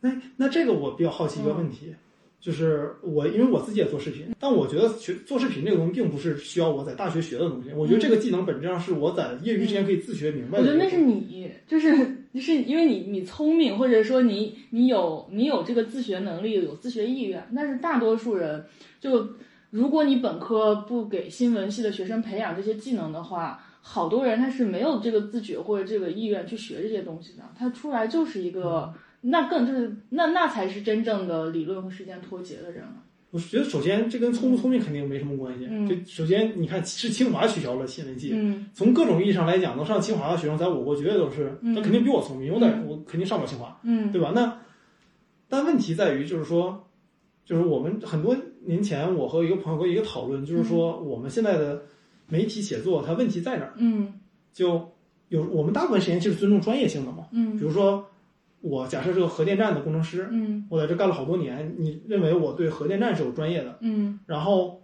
[0.00, 1.94] 那那这个我比较好奇一个问嗯题，
[2.40, 10.58] 就是我因为我自己也做视频，但我觉得学做视频这个东西并不是需要我在大学学的东西，我觉得这个技能本质上是我在业余之间可以自学明白的。
[10.58, 11.94] 我觉得那是你，就是
[12.32, 17.46] 就是因为你你聪明，或者说你你有你有这个自学能力，有自学意愿。
[17.54, 18.64] 但是大多数人，
[18.98, 19.28] 就
[19.68, 28.94] 如果你本科不给新闻系的学生培养这些技能的话，好多人他是没有这个自觉或者这个意愿去学这些东西的，他出来就是一个。
[29.22, 33.04] 那更就是那那才是真正的理论和实践脱节的人了。
[33.30, 35.66] 我觉得首先这跟聪不聪明肯定没什么关系。
[35.70, 43.78] 嗯就首先你看是清华取消了新闻系，嗯从各种意义上来讲，能上清华的学生在我国绝对都是，嗯他肯定比我聪明，我在我肯定上不了清华。
[43.84, 44.32] 嗯对吧？
[44.34, 44.58] 那
[45.48, 46.88] 但问题在于，就是说，
[47.44, 51.82] 就是我们很多年前，我和一个朋友过一个讨论，就是说，我们现在的
[52.28, 53.74] 媒体写作，它问题在哪儿？
[53.76, 54.12] 嗯
[54.52, 54.90] 就
[55.28, 57.28] 有我们大部分时间就是尊重专业性的嘛。
[57.30, 58.09] 嗯比如说，
[58.60, 60.66] 我假设是个核电站的工程师，嗯。
[60.68, 64.20] 我在这干了好多年，你认为我对核电站是有专业的，嗯。
[64.26, 64.82] 然后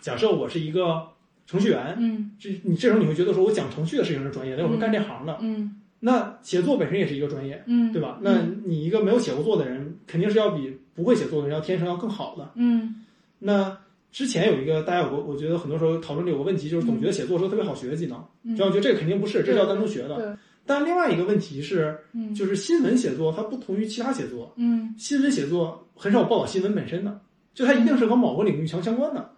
[0.00, 1.08] 假设我是一个
[1.46, 2.30] 程序员，嗯。
[2.38, 5.38] 这你这时候你会觉得说我讲程序的事情是专业的，因为我是干这行的。
[5.40, 5.76] 嗯。
[6.02, 8.18] 那写作本身也是一个专业，嗯，对吧？
[8.22, 12.52] 那你一个没有写过作的人，肯定是要比不会写作的人要天生要更好的。
[12.54, 13.04] 嗯。
[13.40, 13.76] 那
[14.10, 18.56] 之前有一个大家有个，我觉得很多时候讨论里有个问题，就是总觉得写作是个特别好学的技能，嗯。
[18.56, 20.38] 只要觉得这个肯定不是，这是要单独学的。
[20.66, 22.34] 对，但另外一个问题是，嗯。
[22.34, 24.94] 就是新闻写作它不同于其他写作，嗯。
[24.98, 27.20] 新闻写作很少报道新闻本身的，
[27.54, 29.30] 就它一定是和某个领域强相关的。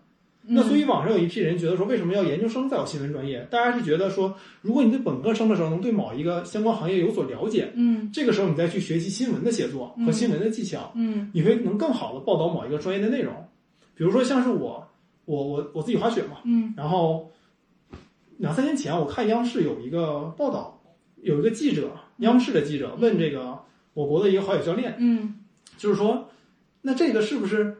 [0.45, 3.47] 那所以网上有一批人觉得说，为什么要研究生再有新闻专业？
[3.49, 8.11] 大家是觉得说，如果你在本科生的时候能对某一个相关行业有所了解，嗯。
[8.13, 11.31] 这个时候你再去学习新闻的写作和新闻的技巧，嗯。
[11.33, 13.33] 你会能更好的报道某一个专业的内容。
[13.95, 14.85] 比如说像是我，
[15.27, 16.75] 我我我自己滑雪嘛，嗯。
[16.77, 17.31] 然后
[18.39, 20.82] 两三年前我看央视有一个报道，
[21.23, 23.59] 有一个记者，央视的记者问这个
[23.95, 25.35] 我国的一个滑雪教练，嗯
[25.79, 26.29] 就是说，
[26.83, 27.77] 那这个是不是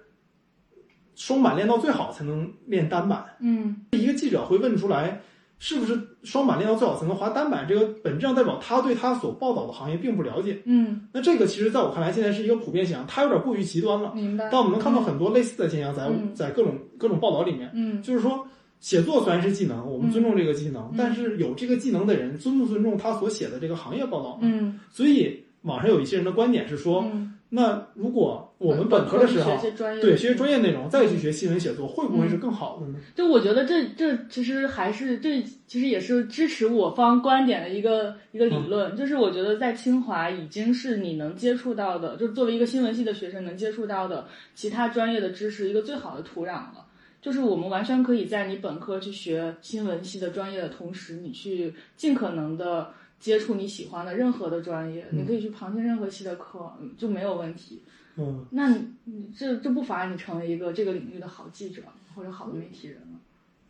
[1.15, 3.25] 双板练到最好才能练单板？
[3.41, 5.21] 嗯一个记者会问出来，
[5.59, 7.67] 是不是双板练到最好才能滑单板？
[7.69, 10.63] 这个本质上代表他对他所报道的行业并不了解。
[10.65, 14.13] 嗯，那这个其实在我看来，现在是一个普遍现象，它有点过于极端了。
[14.15, 14.49] 明白。
[14.53, 18.47] 但我们能看到很多类似的现象在嗯在各种各种报道里面，嗯就是说。
[18.83, 20.95] 写作虽然是技能，我们尊重这个技能，嗯。
[20.99, 24.39] 但是有这个技能的人尊不尊重他所写的这个行业报道？
[24.43, 27.31] 嗯，所以网上有一些人的观点是说，嗯。
[27.55, 32.99] 那如果我们本科的时候学些专业对学专业内容，再去学新闻写作，会不会是更好的呢？
[33.15, 46.87] 就我觉得这这其实还是这其实也是支持我方观点的一个一个理论，就是我觉得在清华已经是你能接触到的，就作为一个新闻系的学生能接触到的其他专业的知识一个最好的土壤了。
[47.23, 57.81] 就是我们完全可以在你本科去学新闻系的专业的同时，你去尽可能的接触你喜欢的任何的专业，你可以去旁听任何系的课，嗯就没有问题。
[58.17, 61.81] 嗯，那你你这这不妨碍你成为一个这个领域的好记者
[62.15, 63.21] 或者好的媒体人了。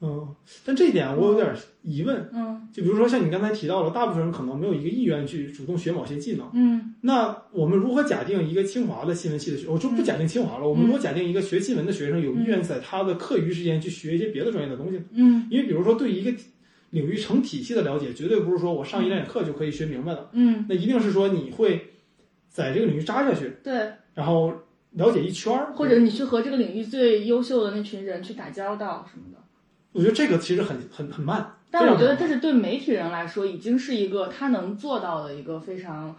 [0.02, 0.34] 嗯，
[0.64, 2.28] 但这一点我有点疑问。
[2.34, 2.68] 嗯。
[2.72, 6.50] 就比如说像你刚才提到了，大部分人可能没有一个意愿去主动学某些技能。
[6.52, 6.94] 嗯。
[7.02, 15.04] 那我们如何假定一个清华的新闻系的学，我就不假定清华了，我们如何假定一个学新闻的学生有意愿在他的课余时间去学一些别的专业的东西呢？
[15.12, 15.46] 嗯。
[15.48, 16.32] 因为比如说对一个
[16.90, 21.92] 领域成体系的了解，绝对不是说我上一两节课就可以学明白的，嗯，那一定是说你会
[22.48, 24.52] 在这个领域扎下去，对，然后
[24.90, 29.38] 了解一圈儿，或者你去和这个领域最优秀的那群人去打交道什么的。
[29.92, 31.54] 我觉得这个其实很很很慢。
[31.70, 36.14] 但我觉得这是对媒体人来说，已经是一个他能做到的一个非常、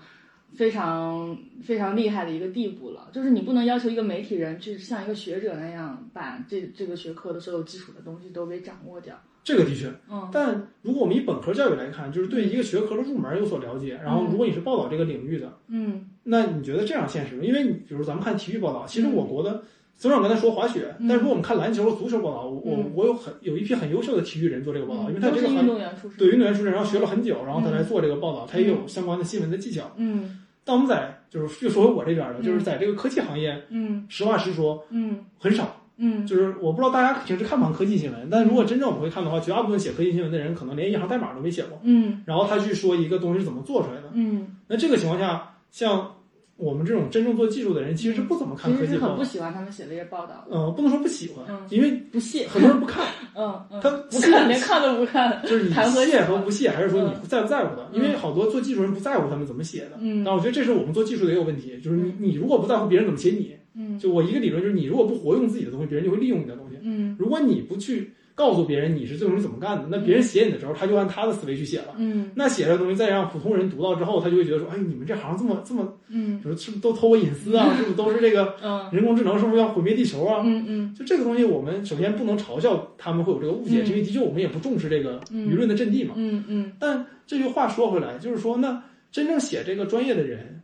[0.56, 3.10] 非常、非常厉害的一个地步了。
[3.12, 9.16] 就是你不能要求一个媒体人去像一个学者那样，把这这个学科的所有基础的东西都给掌握掉。
[9.44, 17.44] 这个的确，嗯但如果我们以本科教育来看，就是对一个学科的入门有所了解，然后如果你是报道这个领域的，嗯那你觉得这样现实吗？
[17.44, 19.64] 因为你比如咱们看体育报道，其实我国的，
[20.04, 26.18] 虽然我刚才说滑雪，嗯但是如果我们看篮球和足球报道，我我有很有一批很优秀的体育人做这个报道，因为他这个行动员出身。
[26.18, 29.90] 对运动员出身，然后学了很久，然后他来做这个报道，他也有相关的新闻的技巧。
[29.96, 35.80] 嗯但我们在就是就说回我这边的，嗯就是在这个科技行业，嗯实话实说嗯很少。
[35.96, 44.10] 嗯就是我不知道大家平时看不看科技新闻，但如果真正我们会看的话，绝大部分写科技新闻的人可能连一行代码都没写过，嗯然后他去说一个东西是怎么做出来的。
[44.12, 46.16] 嗯，那这个情况下，像
[46.56, 49.24] 我们这种真正做技术的人，其实是不怎么看科技报道。
[49.24, 52.48] 喜欢他们写这些报道的，呃，不能说不喜欢嗯，因为不屑。
[52.48, 55.42] 很多人不看， 嗯嗯，他不看，连看都不看。
[55.44, 57.90] 就是你屑和不屑，还是说你在不在乎的？
[57.92, 59.98] 嗯因为好多做技术人不在乎他们怎么写的。
[60.00, 66.78] 嗯但我觉得这是我们做技术的也有问题，就是你你如果不在乎别人怎么写你，嗯就我一个理论就是你如果不活用自己的东西，别人就会利用你的东西。
[66.84, 71.94] 嗯如果你不去告诉别人你是这东西怎么干的，那别人写你的时候，他就按他的思维去写了。
[71.98, 77.74] 嗯那写这东西再让普通人读到之后，他就会觉得说，哎，你们这行这么这么，嗯就是是不是都偷我隐私啊？
[77.78, 80.42] 是不是都是这个嗯人工智能是不是要毁灭地球啊？
[80.46, 86.14] 嗯嗯就这个东西，我们首先不能嘲笑他们会有这个误解，嗯因为的确我们也不重视这个嗯舆论的阵地嘛。
[86.18, 90.64] 嗯嗯但这句话说回来，就是说，那真正写这个专业的人，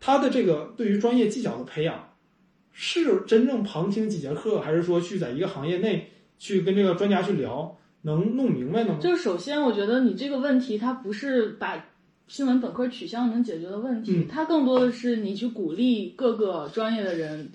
[0.00, 2.14] 他的这个对于专业技巧的培养，
[2.72, 8.98] 是真正旁听几节课，还是说去在一个行业内去跟这个专家去聊，能弄明白呢吗？
[9.00, 11.86] 就是首先，我觉得你这个问题，它不是把
[12.26, 17.50] 新闻本科取消能解决的问题，嗯它更多的是你去鼓励各个专业的人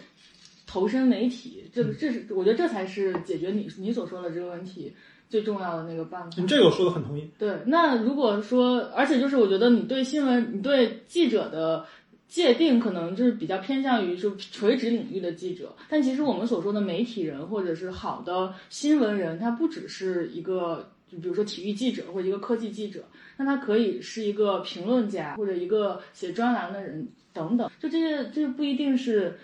[0.68, 4.94] 投身媒体，这个这是我觉得这才是解决你你所说的这个问题
[5.28, 6.30] 最重要的那个办法。
[6.38, 7.28] 你，这个我说的很同意。
[7.40, 11.86] 对，那如果说，而且就是我觉得你对新闻，你对记者的
[12.28, 23.06] 界定可能就是比较偏向于就垂直领域的记者，但其实我们所说的媒体人或者是好的新闻人，他不只是一个，就比如说体育记者或者一个科技记者，
[23.38, 29.38] 那他可以是一个评论家或者一个写专栏的人等等，就这些这不一定是，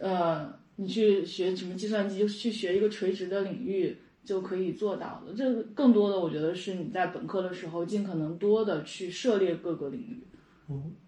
[0.00, 3.96] 呃，你去学什么计算机，就去学一个垂直的领域。
[4.24, 5.34] 就可以做到的。
[5.36, 10.18] 这更多的，我觉得是你在本科的时候尽可能多的去涉猎各个领域。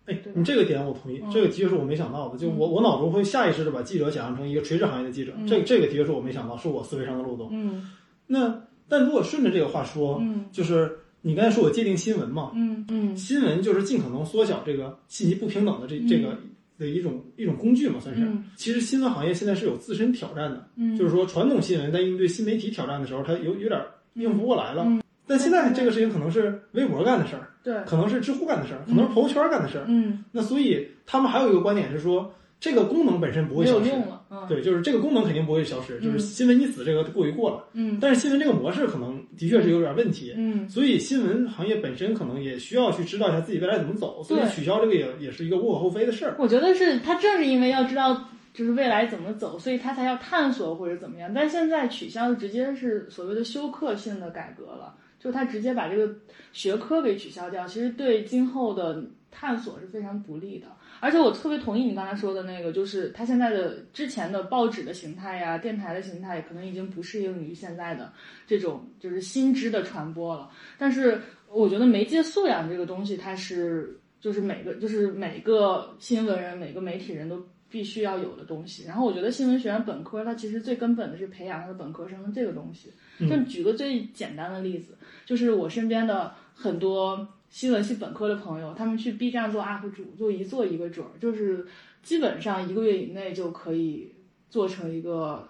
[0.06, 1.30] 哎对，你这个点我同意，嗯。
[1.30, 2.38] 这个的确是我没想到的。
[2.38, 5.46] 就我我脑中会下意识的把记者想象成一个垂直行业的记者，嗯。
[5.46, 7.48] 这这个的确是我没想到，是我思维上的漏洞。
[7.52, 7.90] 嗯。
[8.26, 10.46] 那但如果顺着这个话说，嗯。
[10.52, 13.16] 就是你刚才说我界定新闻嘛，嗯嗯。
[13.16, 16.08] 新闻就是尽可能缩小这个信息不平等的这嗯。
[16.08, 16.38] 这个
[16.78, 18.22] 的一种一种工具嘛，算是。
[18.22, 18.44] 嗯。
[18.56, 23.80] 其实新闻行业现在是有自身挑战的，嗯，就是说传统新闻在应对新媒体挑战的时候，它有有点
[24.14, 24.84] 应付不过来了。
[24.86, 25.02] 嗯。
[25.28, 29.84] 但现在这个事情可能是微博干的事儿，对，可能是知乎干的事儿，可能是朋友圈干的事儿。
[29.88, 33.88] 嗯，那所以他们还有一个观点是说，这个功能本身不会消失。
[33.88, 34.22] 用了。
[34.30, 37.64] 嗯，对，就是这个功能肯定不会消失，就是嗯新闻你死这个过于过了。
[37.72, 46.36] 嗯但是新闻这个模式可能的确是有点问题，嗯所以新闻行业本身可能也需要去知道一下自己未来怎么走，所以对取消这个也也是一个无可厚非的事儿。
[46.38, 51.32] 我觉得是他正是因为要知道就是未来怎么走，所以他才要探索或者怎么样。
[51.34, 54.94] 但现在取消的直接是所谓的休克性的改革了。
[55.26, 56.14] 就他直接把这个
[56.52, 60.68] 学科给取消掉，其实对今后的探索是非常不利的。
[61.00, 68.12] 而且我特别同意你刚才说的那个，就是它现在的之前的报纸的形态呀、电台的形态，可能已经不适应于现在的
[68.46, 70.48] 这种就是新知的传播了。
[70.78, 71.20] 但是
[71.50, 78.84] 我觉得媒介素养这个东西，它是就是每个就是每个新闻人、每个媒体人都必须要有的东西。
[78.84, 82.92] 然后我觉得新闻学院本科它其实最根本的是培养他的本科生这个东西。
[83.20, 91.66] 就举个最简单的例子，就是我身边的很多新闻系本科的朋友，他们去 B 站做 UP 主，就一做一个准儿，就是
[92.02, 94.12] 基本上一个月以内就可以
[94.50, 95.48] 做成一个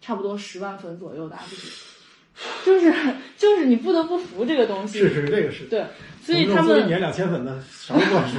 [0.00, 1.68] 差不多十万粉左右的 UP 主。
[2.64, 2.94] 就是
[3.36, 5.64] 就是你不得不服这个东西，是是这个是。
[5.64, 5.84] 对，
[6.22, 8.36] 所以他们一年两千粉的啥都不管是。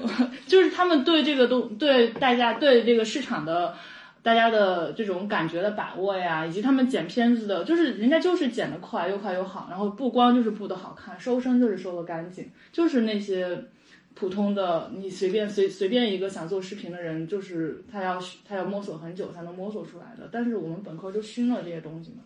[0.48, 3.76] 就是他们对这个东对大家对这个市场的
[4.22, 13.64] 大家的这种感觉的把握呀，以及他们剪片子的，就是人家就是剪得快，又快又好，然后布光就是布的好看，收声就是收的干净，就是那些
[14.14, 20.28] 普通的你随便随随便一个想做视频的人，就是他要他要摸索很久才能摸索出来的。
[20.30, 22.18] 但是我们本科就熏了这些东西嘛。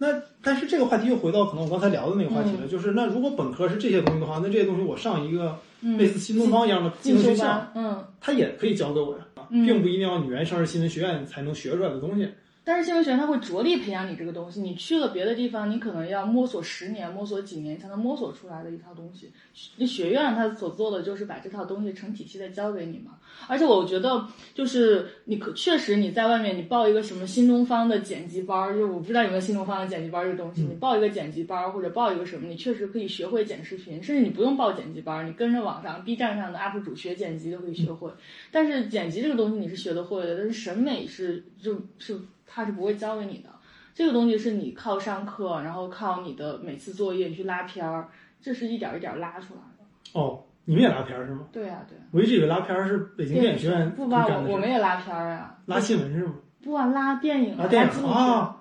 [0.00, 0.06] 那
[0.40, 12.28] 但是这个话题又回到可能我刚才聊的那个话题了，嗯就是那如果本科是这些东西的话，那这些东西我上一个嗯类似新东方一样的技进修能学校，班，嗯，他也可以教给我呀，嗯并不一定要你原上市新闻学院才能学出来的东西。
[12.68, 19.30] 但是新闻学院它会着力培养你这个东西，你去了别的地方，你可能要摸索十年、摸索几年才能摸索出来的一套东西。
[19.78, 23.12] 那学院它所做的就是把这套东西成体系的教给你嘛。
[23.46, 38.10] 而且我觉得，就是你可确实你在外面你报一个什么新东方的剪辑班儿，就是我不知道有没有新东方的剪辑班儿这个东西，你报一个剪辑班儿或者报一个什么，你确实可以学会剪视频，甚至你不用报剪辑班儿，你跟着网上 B 站上的 UP 主学剪辑都可以学会。
[38.52, 43.50] 但是剪辑这个东西你是学得会的，但是审美是就是他是不会教给你的。
[43.94, 48.08] 这个东西是你靠上课，然后靠你的每次作业去拉片儿，
[48.40, 50.18] 这是一点儿一点儿拉出来的。
[50.18, 51.46] 哦，你们也拉片儿是吗？
[51.52, 56.34] 对呀、对呀、我一直以为拉片儿是北京电影学院不吧，我我们也拉片儿呀，拉新闻是吗？
[56.62, 58.54] 不啊，拉电影啊，拉电影啊。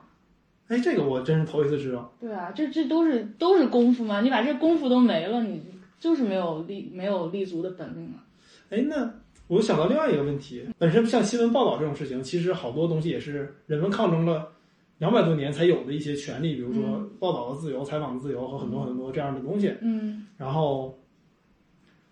[0.68, 2.12] 哎，这个我真是头一次知道。
[2.20, 5.64] 对啊，这这都是都是功夫嘛，你把这功夫都没了，你
[6.00, 8.24] 就是没有立没有立足的本领了。
[8.70, 9.14] 哎，那
[9.48, 14.50] 我又想到另外一个问题，本身像新闻报道这种事情，其实好多东西也是人们抗争了
[14.98, 19.74] 两百多年才有的一些权利，比如说嗯报道的自由、采访的自由和很多很多这样的东西。
[19.82, 21.00] 嗯然后，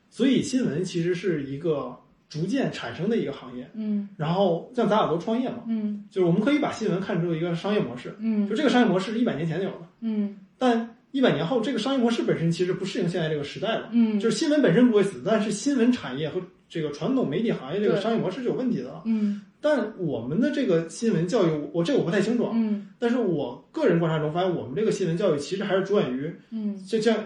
[0.09, 1.95] 所以新闻其实是一个
[2.29, 3.69] 逐渐产生的一个行业。
[3.73, 13.89] 嗯然后像咱俩都创业嘛，嗯就是我们可以把新闻看作一个商业模式，嗯就这个商业模式是一百年前就有的，嗯但一百年后这个商业模式本身其实不适应现在这个时代了。
[13.91, 19.01] 嗯，就是新闻本身不会死，但是新闻产业和这个传统媒体行业这个商业模式是有问题的。
[19.05, 19.41] 嗯。
[19.61, 22.51] 但我们的这个新闻教育，我这个我不太清楚啊。
[22.55, 22.87] 嗯。
[22.99, 26.77] 但是我个人观察中发现，我们这个新闻教育其实还是着眼于，嗯。
[26.85, 27.17] 就像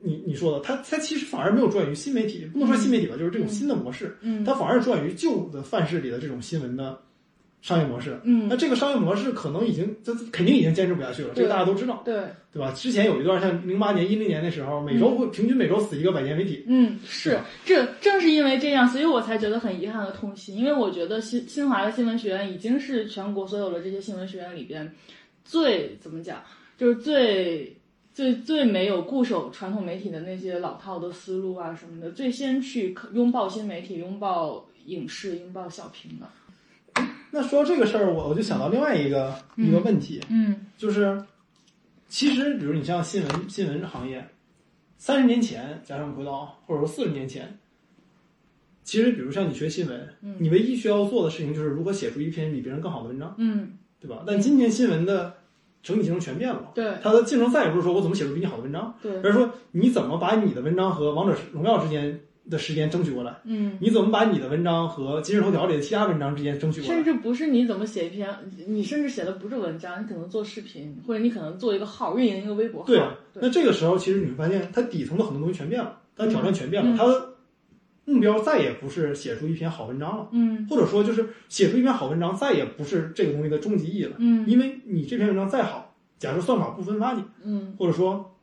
[0.00, 4.44] 你你说的，它它其实反而没有着眼于新媒体，不能说新媒体吧，就是这种新的模式，嗯。
[4.44, 6.98] 它反而着眼于旧的范式里的这种新闻的
[7.64, 8.20] 商业模式。
[8.24, 12.14] 嗯那这个商业模式可能已经，这肯定已经坚持不下去了，这个大家都知道，对。
[12.52, 12.70] 对吧？
[12.72, 20.56] 之前有一段像零八年、一零年的时候，每周会平均每周死一个百年媒体，嗯，是，这正是因为这样，所以我才觉得很遗憾和痛心。
[20.58, 24.94] 因为我觉得新新华的新闻学院已经是全国所有的这些新闻学院里边
[25.42, 26.42] 最怎么讲，
[26.76, 27.76] 就是最
[28.12, 36.28] 最最没有固守传统媒体的那些老套的思路啊什么的，最先去拥抱新媒体、拥抱影视、拥抱小屏的。
[37.34, 41.20] 那说到这个事儿，我我就想到另外一个、一个问题，嗯就是
[42.06, 44.24] 其实比如你像新闻新闻行业，
[44.98, 47.58] 三十年前，假设我们回到或者说四十年前，
[48.84, 54.22] 其实比如像你学新闻，嗯你唯一需要做的事情就是如何写出一篇比别人更好的文章，嗯，对吧？
[54.24, 55.34] 但今天新闻的
[55.82, 62.20] 整体竞争全变了，对它的竞争再也不是说我怎么写出比你好的文章，对，而是说你怎么把你的文章和王者荣耀之间
[62.50, 63.36] 的时间争取过来。
[63.44, 63.76] 嗯。
[63.80, 67.04] 你怎么把你的文章和今日头条里的其他文章之间争取过来甚？
[67.04, 68.28] 至不是你怎么写一篇，
[68.66, 72.86] 你甚至写的不是文章，你可能做视频，或者你可能做一个号，运营一个微博号。
[72.86, 73.00] 对
[73.34, 77.34] 那这个时候其实你会发现，它底层的很多东西全变了，它挑战全变了，嗯它的
[78.06, 88.33] 目标再也不是写出一篇好文章了，嗯或者说就是写出一篇好文章再也不是这个东西的终极意义了，嗯因为你这篇文章再好，假设算法不分发你，嗯或者说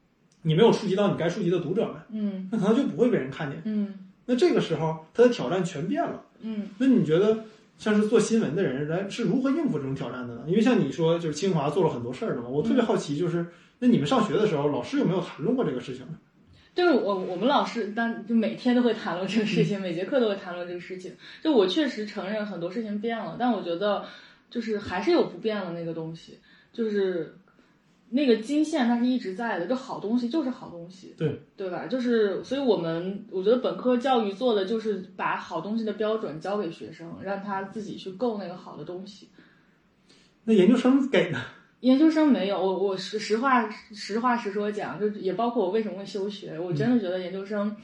[0.43, 3.61] 你没有触及到你该触及的读者们，嗯那可能就不会被人看见。
[3.65, 3.93] 嗯
[4.25, 6.21] 那这个时候，他的挑战全变了。
[6.41, 7.45] 嗯那你觉得
[7.77, 10.43] 像是做新闻的人来是如何应付这种挑战的呢？
[10.47, 13.45] 因为像你说，就是清华做了很多事儿的嘛，我特别好奇，就是
[13.79, 16.17] 那你们上学的时候，老师有没有谈论过这个事情呢？
[16.73, 21.13] 就是我我们老师当就每天都会谈论这个事情，每节课都会谈论这个事情。
[21.43, 24.05] 就我确实承认很多事情变了，但我觉得
[24.49, 26.39] 就是还是有不变的那个东西，
[26.71, 27.35] 就是
[28.13, 31.87] 那个金线它是一直在的，就好东西就是好东西，对对吧？
[31.87, 39.29] 就是所以我们我觉得本科教育做的就是把好东西的标准交给学生，让他自己去够那个好的东西。
[40.43, 41.39] 那研究生给呢？
[41.79, 47.75] 研究生没有，我我实实话实话实说讲，就也包括我为什么会休学，我真的觉得研究生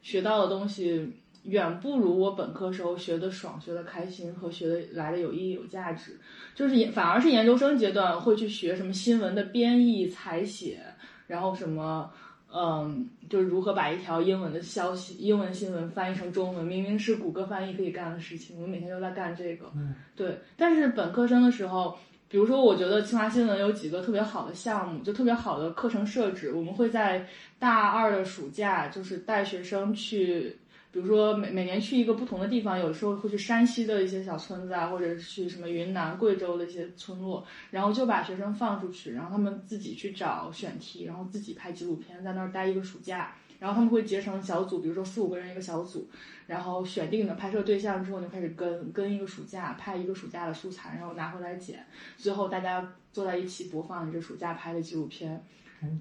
[0.00, 1.12] 学到的东西
[1.44, 6.18] 远不如我本科时候学的爽、学的开心和学的来的有意义、有价值。
[6.54, 10.80] 就是研反而是研究生阶段会去学什么新闻的编译、采写，
[11.26, 12.10] 然后什么。
[12.54, 19.72] 嗯，就是如何把一条英文的消息、英文新闻翻译成中文，明明是谷歌翻译可以干的事情，我们每天都在干这个。
[19.74, 20.38] 嗯，对。
[20.54, 21.96] 但是本科生的时候，
[22.28, 26.52] 比如说，我觉得清华新闻有几个特别好的项目，就特别好的课程设置。
[26.52, 27.26] 我们会在
[27.58, 30.54] 大二的暑假，就是带学生去，
[30.92, 43.34] 比如说每每年去一个不同的地方，有时候会去山西的一些小村子啊，或者去什么云南、贵州的一些村落，然后就把学生放出去，然后他们自己去找选题，然后自己拍纪录片，在那儿待一个暑假。
[43.58, 46.10] 然后他们会结成小组，比如说四五个人一个小组，
[46.48, 51.86] 然后选定的拍摄对象之后，就开始跟跟一个暑假拍一个暑假的素材，然后拿回来剪，
[52.16, 55.44] 最后大家坐在一起播放你这暑假拍的纪录片。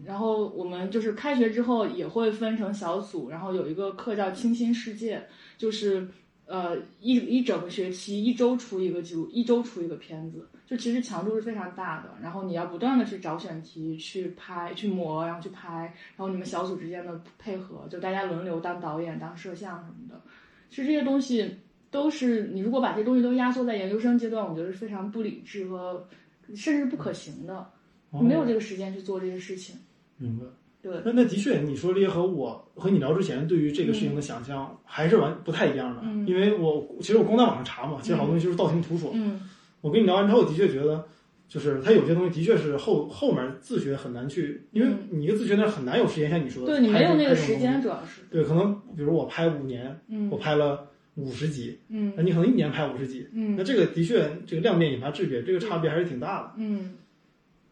[0.06, 5.26] 然后我们就是开学之后也会分成小组，然后有一个课叫“清新世界”，
[5.58, 6.08] 就是
[6.46, 12.10] 呃一一整个学期一周出一个记录，一周出一个片子，就其实强度是非常大的。
[12.22, 20.22] 然后你要不断的去找选题，去拍，去磨，然后去拍，然后你们小组之间的配合，就大家轮流当导演、当摄像什么的。
[20.70, 21.58] 其实这些东西
[21.90, 26.08] 都是你如果把这些东西都压缩在研究生阶段，我觉得是非常不理智和
[26.56, 27.72] 甚至不可行的。
[28.20, 29.76] 没有这个时间去做这些事情。
[30.18, 30.46] 明白。
[30.82, 36.02] 对，那那的确，你说这些和我和你聊之前对于这个事情的想象还是完不太一样的。
[36.04, 39.12] 嗯因为我其实我光在网上查嘛，其实好多东西就是道听途说。
[39.14, 39.42] 嗯
[39.82, 41.06] 我跟你聊完之后，的确觉得，
[41.48, 47.58] 就是它有些东西的确是后后面自学很难去，因为嗯你一个自学那很难有时间，像你说的，对你没有那个时。
[47.58, 48.22] 间，主要是。
[48.32, 56.54] 对，可能比如我拍五年，嗯我拍了五十集，嗯那你可能一年拍五十集，嗯那嗯这个的确这个量变引发质变，这个差别还是挺大的。
[56.58, 56.94] 嗯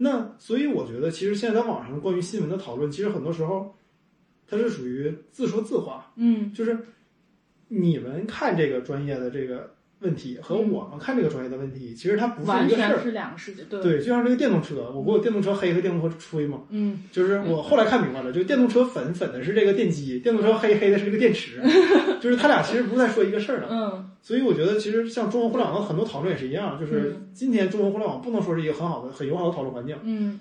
[0.02, 3.76] 那所以我觉得，其实现在在网上关于新闻的讨论，其实很多时候
[4.48, 6.54] 它是属于自说自话，嗯。
[6.54, 6.80] 就是
[7.68, 13.00] 你们看这个专业的这个问题和嗯我们看这个专业的问题，其实它不是一个事儿。
[13.02, 13.64] 是两个世界。
[13.64, 13.82] 对。
[13.82, 21.62] 对，就像这个电动车，我不有电动车黑和电动车吹嘛，嗯就是我后来看明白了，这个电动车粉粉的是这个电机，电动车黑黑的是这个电池，
[22.22, 23.68] 就是它俩其实不是在说一个事儿的。
[23.70, 29.96] 嗯所以我觉得，其实像中文互联网的很多讨论也是一样，就是今天中文互联网不能说是一个很好的、很友好的讨论环境。
[30.04, 30.40] 嗯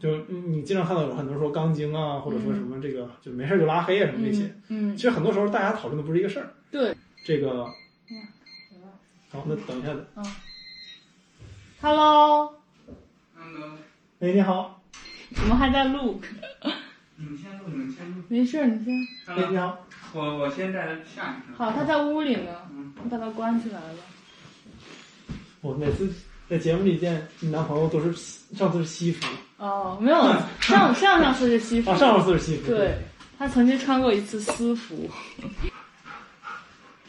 [0.00, 4.50] 就是嗯你经常看到有很多人说钢筋啊，或者说什么这个就没事就拉黑啊什么这些。
[4.68, 6.50] 嗯其实很多时候大家讨论的不是一个事儿。
[6.70, 6.94] 对。
[7.24, 7.66] 这个，
[9.34, 9.88] 好，那等一下。
[11.80, 12.54] ，Hello，Hello，
[14.20, 14.80] 哎，你好。
[15.42, 16.20] 我们还在录，
[17.16, 18.22] 你们先录，你们先录。
[18.28, 18.94] 没事，你先。
[19.26, 19.84] 哎，你 Hello，好。
[20.12, 21.58] 我我先在下一个。
[21.58, 23.98] 好，他在屋里呢嗯，你把他关起来了。
[25.62, 26.08] 我每次
[26.48, 28.12] 在节目里见你男朋友都是
[28.54, 29.26] 上次是西服
[29.56, 30.16] 哦，没有，
[30.60, 32.68] 上上上次是西服啊，，上次是西服。
[32.68, 32.96] 对，
[33.36, 35.10] 他曾经穿过一次私服，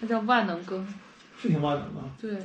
[0.01, 0.88] 他叫万能羹，
[1.45, 2.01] 是挺万能的。
[2.21, 2.35] 对，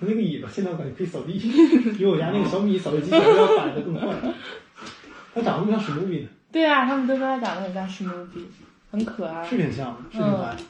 [0.00, 1.38] 它那个椅子现在我感觉可以扫地，
[1.96, 4.08] 比我家那个小米扫地机器人要摆的更快。
[5.34, 8.46] 它长得不像史努比呢，对啊，他们都说它长得很像史努比，
[8.90, 9.56] 很可爱是。
[9.56, 10.62] 挺像的，是挺可爱的。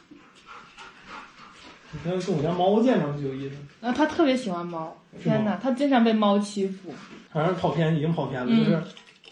[1.93, 3.57] 你看跟我家猫见着就有意思。
[3.81, 6.95] 然后他特别喜欢猫，天哪，他经常被猫欺负。
[7.33, 8.83] 反正跑偏已经跑偏了，嗯就是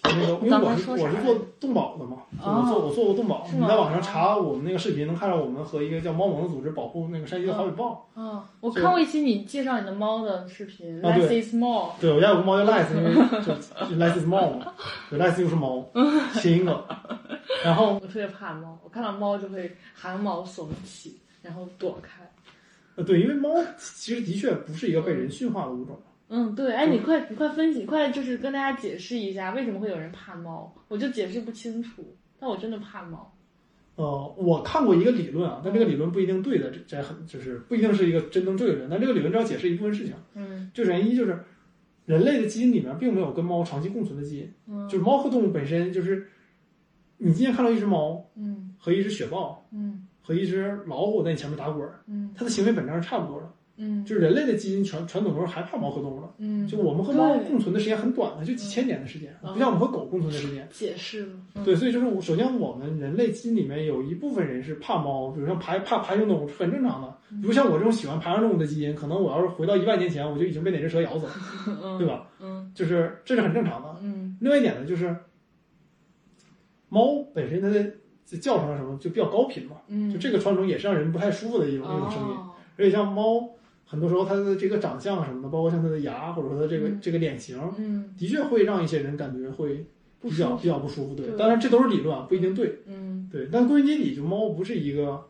[0.08, 8.08] 那个，因为我是我是做动保的嘛，我做我做过动保，你在网上查我们那个视频，能看到我们和一个叫猫盟的组织保护那个山西的好尾豹。
[8.16, 11.90] 嗯，我看过一期你介绍你的猫的视频，Less is more。
[12.00, 14.72] 对我家有个猫叫 Less，因为就 Lice is 猫嘛，
[15.10, 15.84] 对，Less 就是猫，
[16.34, 16.82] 谐音梗。
[17.64, 22.22] 然后我特别怕猫，我看到猫就会汗毛耸起，然后躲开。
[22.96, 25.96] 呃对，因为猫其实的确不是一个被人驯化的物种。
[26.28, 32.04] 嗯，对，哎，你快，你快分析，快就是跟大家解释一下为什么会有人怕猫，我就解释不清楚，
[32.38, 33.34] 但我真的怕猫。
[33.96, 38.88] 呃，我看过一个理论啊，但这个理论不一定对的，这这很就是不一定是一个真正对的人。
[38.90, 41.44] 但这个理论只要解释一部分事情，嗯就原因就是
[42.06, 44.52] 人类的基因里面并没有跟猫长期共存的基因。
[44.68, 46.28] 嗯就是猫和动物本身就是，
[47.16, 53.50] 你今天看到一只猫嗯和一只雪豹嗯和一只老虎在你前面打滚儿，嗯它的行为本质上是差不多的。
[53.78, 56.34] 嗯就是人类的基因传传统中还怕猫和动物了。
[56.38, 60.68] 嗯，就我们和猫共存的时间很短的，就几千年的时间，嗯不像我们和狗共存的时间。
[60.70, 61.32] 解释了。
[61.54, 67.16] 嗯对，所以就是我首先我们人类基因里面有一部分人是怕猫，比如像爬怕爬行动物是很正常的。
[67.40, 71.32] 比如像我这种喜欢爬行动物的基因，可能我要是回到一万年前，我就已经被哪只蛇咬死了，
[71.82, 72.28] 嗯对吧？
[72.40, 73.96] 嗯就是这是很正常的。
[74.02, 75.14] 嗯另外一点呢，就是
[76.88, 77.84] 猫本身它的
[78.40, 82.28] 叫声什么就比较高频嘛，嗯，就这个传种也是让人不太舒服的一种一种声音。
[82.34, 82.44] 哦
[82.80, 83.40] 而且像猫，
[83.90, 89.86] 很多时候它的这个长相什么的，包括像它的牙或者说它这个、嗯这个脸型，嗯的确会让一些人感觉会
[90.20, 91.14] 比较比较不舒服。
[91.14, 92.80] 对，当然这都是理论啊，不一定对。
[92.86, 95.24] 嗯对，但归根结底，就猫不是一个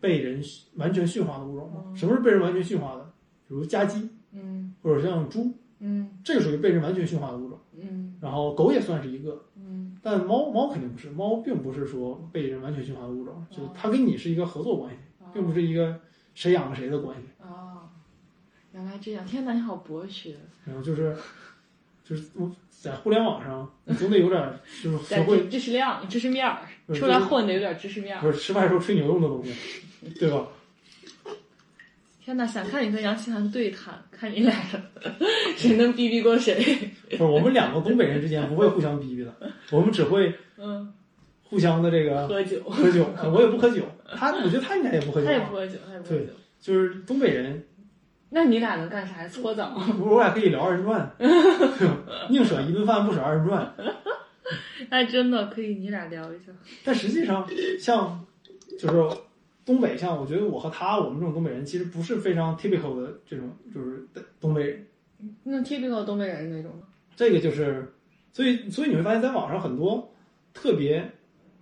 [0.00, 0.42] 被人
[0.76, 1.84] 完全驯化的物种嘛。
[1.86, 3.04] 嗯什么是被人完全驯化的？
[3.46, 7.58] 比如家鸡嗯或者像猪，嗯这个属于被人完全驯化的物种。
[7.80, 14.98] 嗯然后狗也算是一个，嗯但猫猫肯定不是，猫并不是说被人完全驯化的物种，就是哦它跟你是一个合作关系，
[15.32, 16.00] 并不是一个
[16.34, 17.28] 谁养了谁的关系。
[18.74, 19.24] 哦，原来这样！
[19.24, 20.34] 天哪，你好博学，
[20.66, 21.16] 然后就是
[22.04, 24.52] 就是我在互联网上，你 总得有点
[24.82, 26.58] 就是学在会知知识量、知识面儿，
[26.94, 28.20] 出来混的有点知识面儿。
[28.20, 29.54] 不是吃饭时候吹牛用的东西，
[30.18, 30.46] 对吧？
[32.24, 34.52] 天哪，想看你和杨奇涵对谈，看你俩
[35.56, 36.90] 谁能逼逼过谁？
[37.10, 40.92] 不是我们两个东北人之间不会互相逼逼的，我们只会嗯，
[41.42, 43.06] 互相的这个喝酒，喝酒。
[43.32, 43.82] 我也不喝酒，
[44.16, 46.32] 他我觉得他应该也不喝酒啊，他也不喝酒，他也不喝对酒。
[46.60, 47.62] 就是东北人，
[48.34, 49.28] 那你俩能干啥呀？
[49.28, 49.70] 搓澡？
[49.70, 51.08] 不 是我俩可以聊二人转，
[52.28, 53.72] 宁舍一顿饭不舍二人转。
[54.90, 56.50] 那，真的可以，你俩聊一下。
[56.84, 58.26] 但实际上，像
[58.76, 59.16] 就是
[59.64, 64.04] 东北，像我觉得我和他，我们这种东北人，其实不是非常 typical 的这种，就是
[64.40, 64.86] 东北人。
[65.44, 66.86] 那 typical 东北人那种的。
[67.14, 67.94] 这个就是，
[68.32, 70.12] 所以所以你会发现在网上很多
[70.52, 71.08] 特别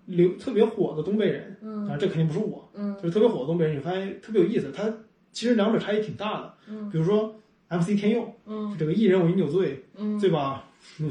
[0.06, 4.90] 流特别火的东北人，嗯啊，这肯定不是我，嗯就是特别火的东北人，你发现特别有意思，他
[5.32, 6.54] 其实两者差异挺大的。
[6.68, 7.34] 嗯比如说
[7.68, 10.64] MC 天佑，嗯这个一人我饮酒醉，嗯，对吧？
[11.00, 11.10] 嗯，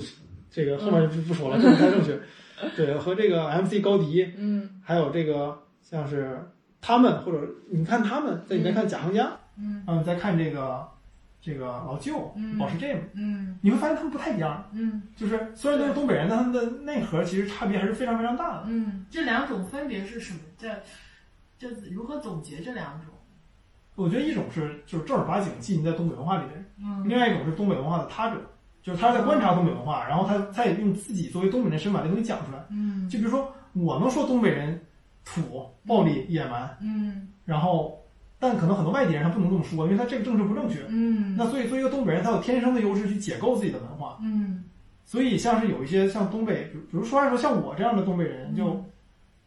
[0.49, 2.19] 这个后面就不不说了，这不太正确。
[2.77, 6.39] 对，和这个 MC 高迪，嗯还有这个像是
[6.79, 7.39] 他们，或者
[7.71, 10.87] 你看他们，再你再看贾行家，嗯啊，你再看这个
[11.41, 14.69] 这个老舅嗯保时 Jim，嗯你会发现他们不太一样。
[14.73, 18.65] 嗯就是虽然都是东北人，但他们的内核其实差别还是非常非常大的。
[18.67, 20.39] 嗯，这两种分别是什么？
[20.59, 20.69] 这
[21.57, 23.07] 这如何总结这两种？
[23.95, 28.37] 我觉得一种是就是正儿八经浸在东北文化里面，嗯另外一种是东北文化的他者，
[28.81, 32.65] 就是他在观察东北文化，然后他他也用自己作为东北人身份把这东西讲出来。
[32.69, 34.81] 嗯就比如说，我能说东北人
[35.25, 37.99] 土、暴力、野蛮，嗯然后
[38.39, 40.79] 但可能很多外地人他不能这么说，因为他这个政治不正确。
[40.87, 44.17] 嗯那所以作为一个东北人，他有天生的优势去解构自己的文化。
[44.23, 44.63] 嗯
[45.03, 48.83] 所以像是有一些像东北，比如比如说来说像我这样的东北人，就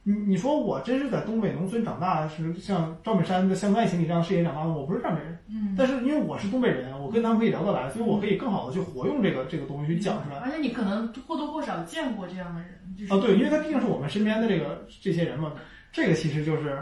[0.07, 5.39] 你你说我真是在东北农村长大，是像赵本山的《乡村爱情》里这样的视野长大的，我不是这样的人。
[5.49, 10.37] 嗯，但是因为我是东北人，我跟他们可以聊得来，所以我可以更好的去活用这个这个东西去讲出来。
[10.41, 15.53] 而且你可能或多或少见过这样的人，就是啊，对，因为他毕竟是我们身边的这个这些人嘛，
[15.91, 16.79] 这个其实就是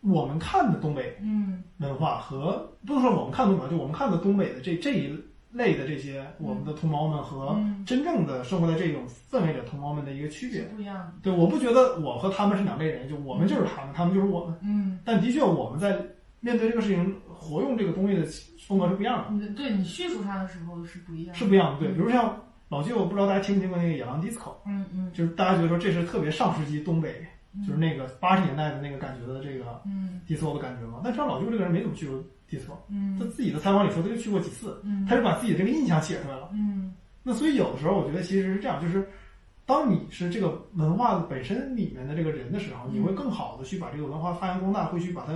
[0.00, 5.14] 我们看的东北嗯文化和不能说我们看的东北，就我们看的东北的这这一
[5.56, 10.62] 类的这些我们的同胞们和嗯真正的生活在这种氛围里的同胞们的一个区别。
[10.62, 11.12] 不一样。
[11.22, 14.54] 对，我不觉得我和他们是两类人，就我们就是他们，他们就是我们。
[14.62, 15.98] 嗯，但的确，我们在
[16.40, 18.24] 面对这个事情，活用这个东西的
[18.66, 21.34] 风格是不一样的，对你叙述它的时候是不一样。
[21.34, 21.80] 是不一样的。
[21.80, 22.38] 对，比如像
[22.68, 24.34] 老舅，我不知道大家听没听过那个《野狼 DISCO》，
[24.66, 27.24] 嗯嗯就是大家觉得说这是特别上世纪东北，
[27.66, 31.00] 就是那个八十年代的那个感觉的这个嗯 disco 的感觉嘛。
[31.02, 32.70] 但实际上老舅这个人没怎么去过 disco，
[33.18, 36.50] 他嗯自己的采访里说他就去过几次，嗯他就把自己的这个印象写出来了。
[36.52, 39.08] 嗯那所以有的时候我觉得其实是这样，就是
[39.64, 45.32] 当你是这个文化本身里面的这个人的时候，你会更好的去把这个文化发扬光大，会去把它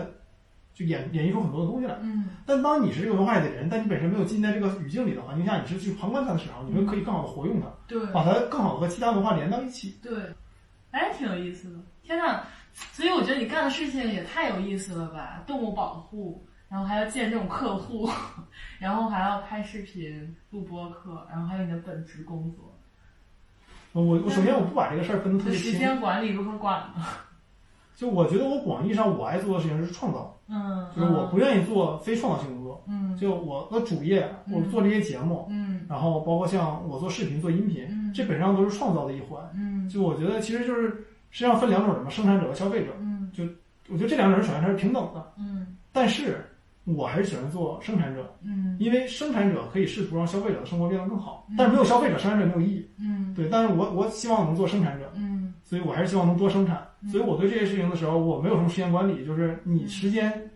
[0.73, 1.99] 就演演绎出很多的东西来。
[2.01, 9.99] 嗯但当你是这个文化里的人，但你本身没有进在这个语境里的环境下，你是去旁观它的时候，你会可以更好的活用它，对把它更好的和其他文化连到一起。
[10.01, 10.13] 对，
[10.93, 11.79] 哎，挺有意思的。
[12.05, 12.43] 天呐，
[12.93, 15.43] 所以我觉得你干的事情也太有意思了吧！
[15.47, 18.09] 动物保护，然后还要见这种客户，
[18.79, 22.73] 然后还要拍视频、录播客，然后还有你的本职工作。
[23.93, 27.05] 我我首先我不把这个事儿分得特别清，间管理如何管呢？
[27.97, 32.83] 就我觉得我广义上我爱做的事情是创造，嗯，就是我不愿意做非创造性工作。
[32.87, 39.43] 嗯就我的主业，嗯我做这些节目，嗯然后包括像我做视频、做音频，嗯这本质上都是创造的一环。
[39.55, 40.89] 嗯就我觉得其实就是
[41.31, 42.93] 实际上分两种人嘛，生产者和消费者。
[43.01, 43.45] 嗯就
[43.89, 46.49] 我觉得这两种人首先它是平等的，嗯但是
[46.85, 52.89] 我还是喜欢做生产者，嗯因为生产者可以试图让消费者的生活变得更好嗯，但是没有消费者，生产者没有意义。
[52.99, 56.76] 嗯对，但是我我希望能做生产者，嗯所以我还是希望能多生产。
[57.03, 60.51] 嗯所以我对这些事情的时候，我没有什么时间管理，就是你时间，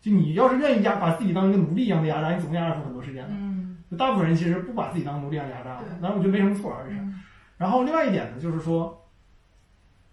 [0.00, 3.30] 就你要是愿意压把自己当一个奴隶一样的压榨，你总能压榨出很多时间来。
[3.32, 6.94] 嗯就大部分人其实不把自己当奴隶一样压榨对，当然我觉得没什么错而已。
[6.94, 7.20] 嗯
[7.58, 9.01] 然后另外一点呢，就是说，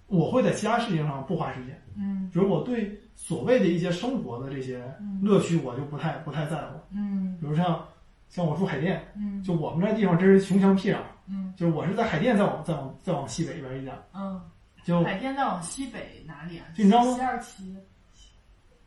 [0.10, 2.30] 我会在其他事情上不花时间，嗯。
[2.34, 5.22] 比如我对所谓的一些生活的这些嗯。
[5.24, 6.80] 乐趣，我就不太不太在乎。
[6.92, 7.38] 嗯。
[7.40, 7.84] 比如像
[8.28, 9.42] 像我住海淀，嗯。
[9.42, 10.98] 就我们这地方真是穷乡僻壤，
[11.28, 11.54] 嗯。
[11.56, 14.42] 就是我是在海淀再往再往再往西北边一点，嗯，
[14.84, 16.66] 就海淀再往西北哪里啊？
[16.76, 17.76] 就你知道吗西二旗，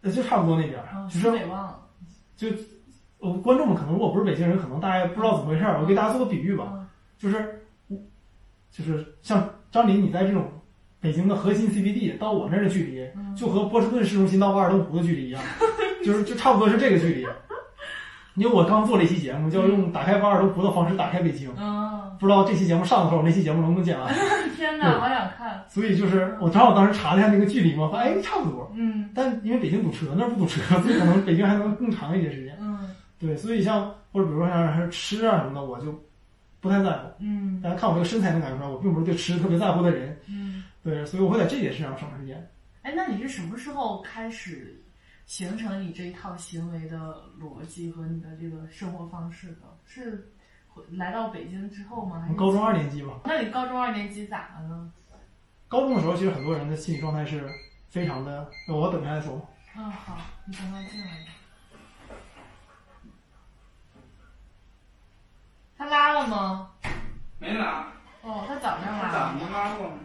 [0.01, 1.81] 呃就差不多那边，嗯，西就是北忘了。
[2.37, 2.49] 就
[3.19, 6.89] 呃观众们可能如果不是北京人，可能大家不知道怎么回事儿，我给大家做个比喻吧，嗯。
[7.19, 7.65] 就是
[8.73, 10.51] 就是像张琳你在这种
[11.03, 15.43] 北京的核心 CBD 到我那儿的距离，嗯就和波士顿市中心到瓦尔登湖的距离一样，
[16.05, 17.27] 就是就差不多是这个距离。
[18.35, 24.15] 因为我刚做了一期节目，叫用打开瓦尔登湖的方式打开北京，嗯，不知道这期节目上的时候，那期节目能不能剪完？
[24.57, 25.63] 天哪，好想看。
[25.69, 28.73] 所以就是我正好当时查了一下那个距离嘛，发现哎差不多。
[28.75, 32.57] 嗯但因为北京堵车，那儿不堵车，所以可能北京还能更长一些时间。
[32.61, 32.89] 嗯
[33.21, 35.93] 对，所以像或者比如说像是吃啊什么的，我就
[36.61, 37.09] 不太在乎。
[37.21, 40.17] 嗯大家看我这个身材能感觉出来，我并不是对吃特别在乎的人。
[40.27, 40.42] 嗯。
[40.83, 42.51] 对，所以我会在这件事上省时间。
[42.83, 44.83] 哎，那你是什么时候开始
[45.27, 49.59] 形成你这一套行为的逻辑和你的这个生活方式的？
[49.87, 50.33] 是
[50.89, 52.21] 来到北京之后吗？
[52.21, 54.93] 还是高中二年级吧，那你高中二年级咋了呢？
[55.69, 57.49] 高中的时候，其实很多人的心理状态是
[57.89, 58.51] 非常的。
[58.69, 59.49] 我等一下再说。
[59.77, 61.27] 嗯，好，你等他进来。
[65.79, 66.71] 他拉了吗？
[67.39, 69.35] 没拉，哦，他早上拉他咋了。
[69.35, 69.99] 没拉过呢？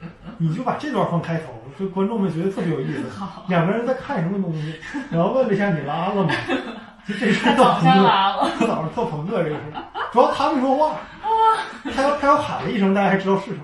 [0.38, 3.08] 你就把这段放开头，就观众们觉得特别有意思。
[3.18, 4.74] 好，两个人在看什么东西，
[5.10, 6.30] 然后问了一下你拉了吗？
[7.06, 8.50] 就这事早上朋克，拉了。
[8.58, 9.62] 他早上特朋克这个事，
[10.12, 10.96] 主要他没说话，
[11.94, 13.60] 他要他要喊了一声，大家还知道是什么。